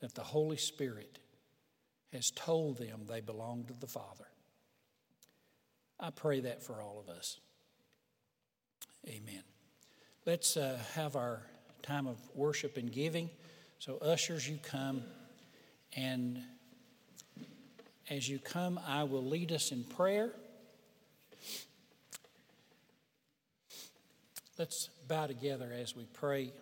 that 0.00 0.14
the 0.14 0.22
Holy 0.22 0.56
Spirit 0.56 1.18
has 2.12 2.30
told 2.30 2.78
them 2.78 3.02
they 3.08 3.20
belong 3.20 3.64
to 3.64 3.72
the 3.74 3.86
Father. 3.86 4.26
I 5.98 6.10
pray 6.10 6.40
that 6.40 6.62
for 6.62 6.80
all 6.80 6.98
of 6.98 7.14
us. 7.14 7.38
Amen. 9.08 9.42
Let's 10.26 10.56
uh, 10.56 10.78
have 10.94 11.16
our 11.16 11.42
time 11.82 12.06
of 12.06 12.18
worship 12.34 12.76
and 12.76 12.90
giving. 12.90 13.28
So, 13.78 13.98
ushers, 13.98 14.48
you 14.48 14.58
come, 14.62 15.02
and 15.96 16.40
as 18.10 18.28
you 18.28 18.38
come, 18.38 18.80
I 18.86 19.04
will 19.04 19.24
lead 19.24 19.52
us 19.52 19.72
in 19.72 19.84
prayer. 19.84 20.30
Let's 24.58 24.90
bow 25.08 25.26
together 25.26 25.72
as 25.74 25.96
we 25.96 26.04
pray. 26.12 26.52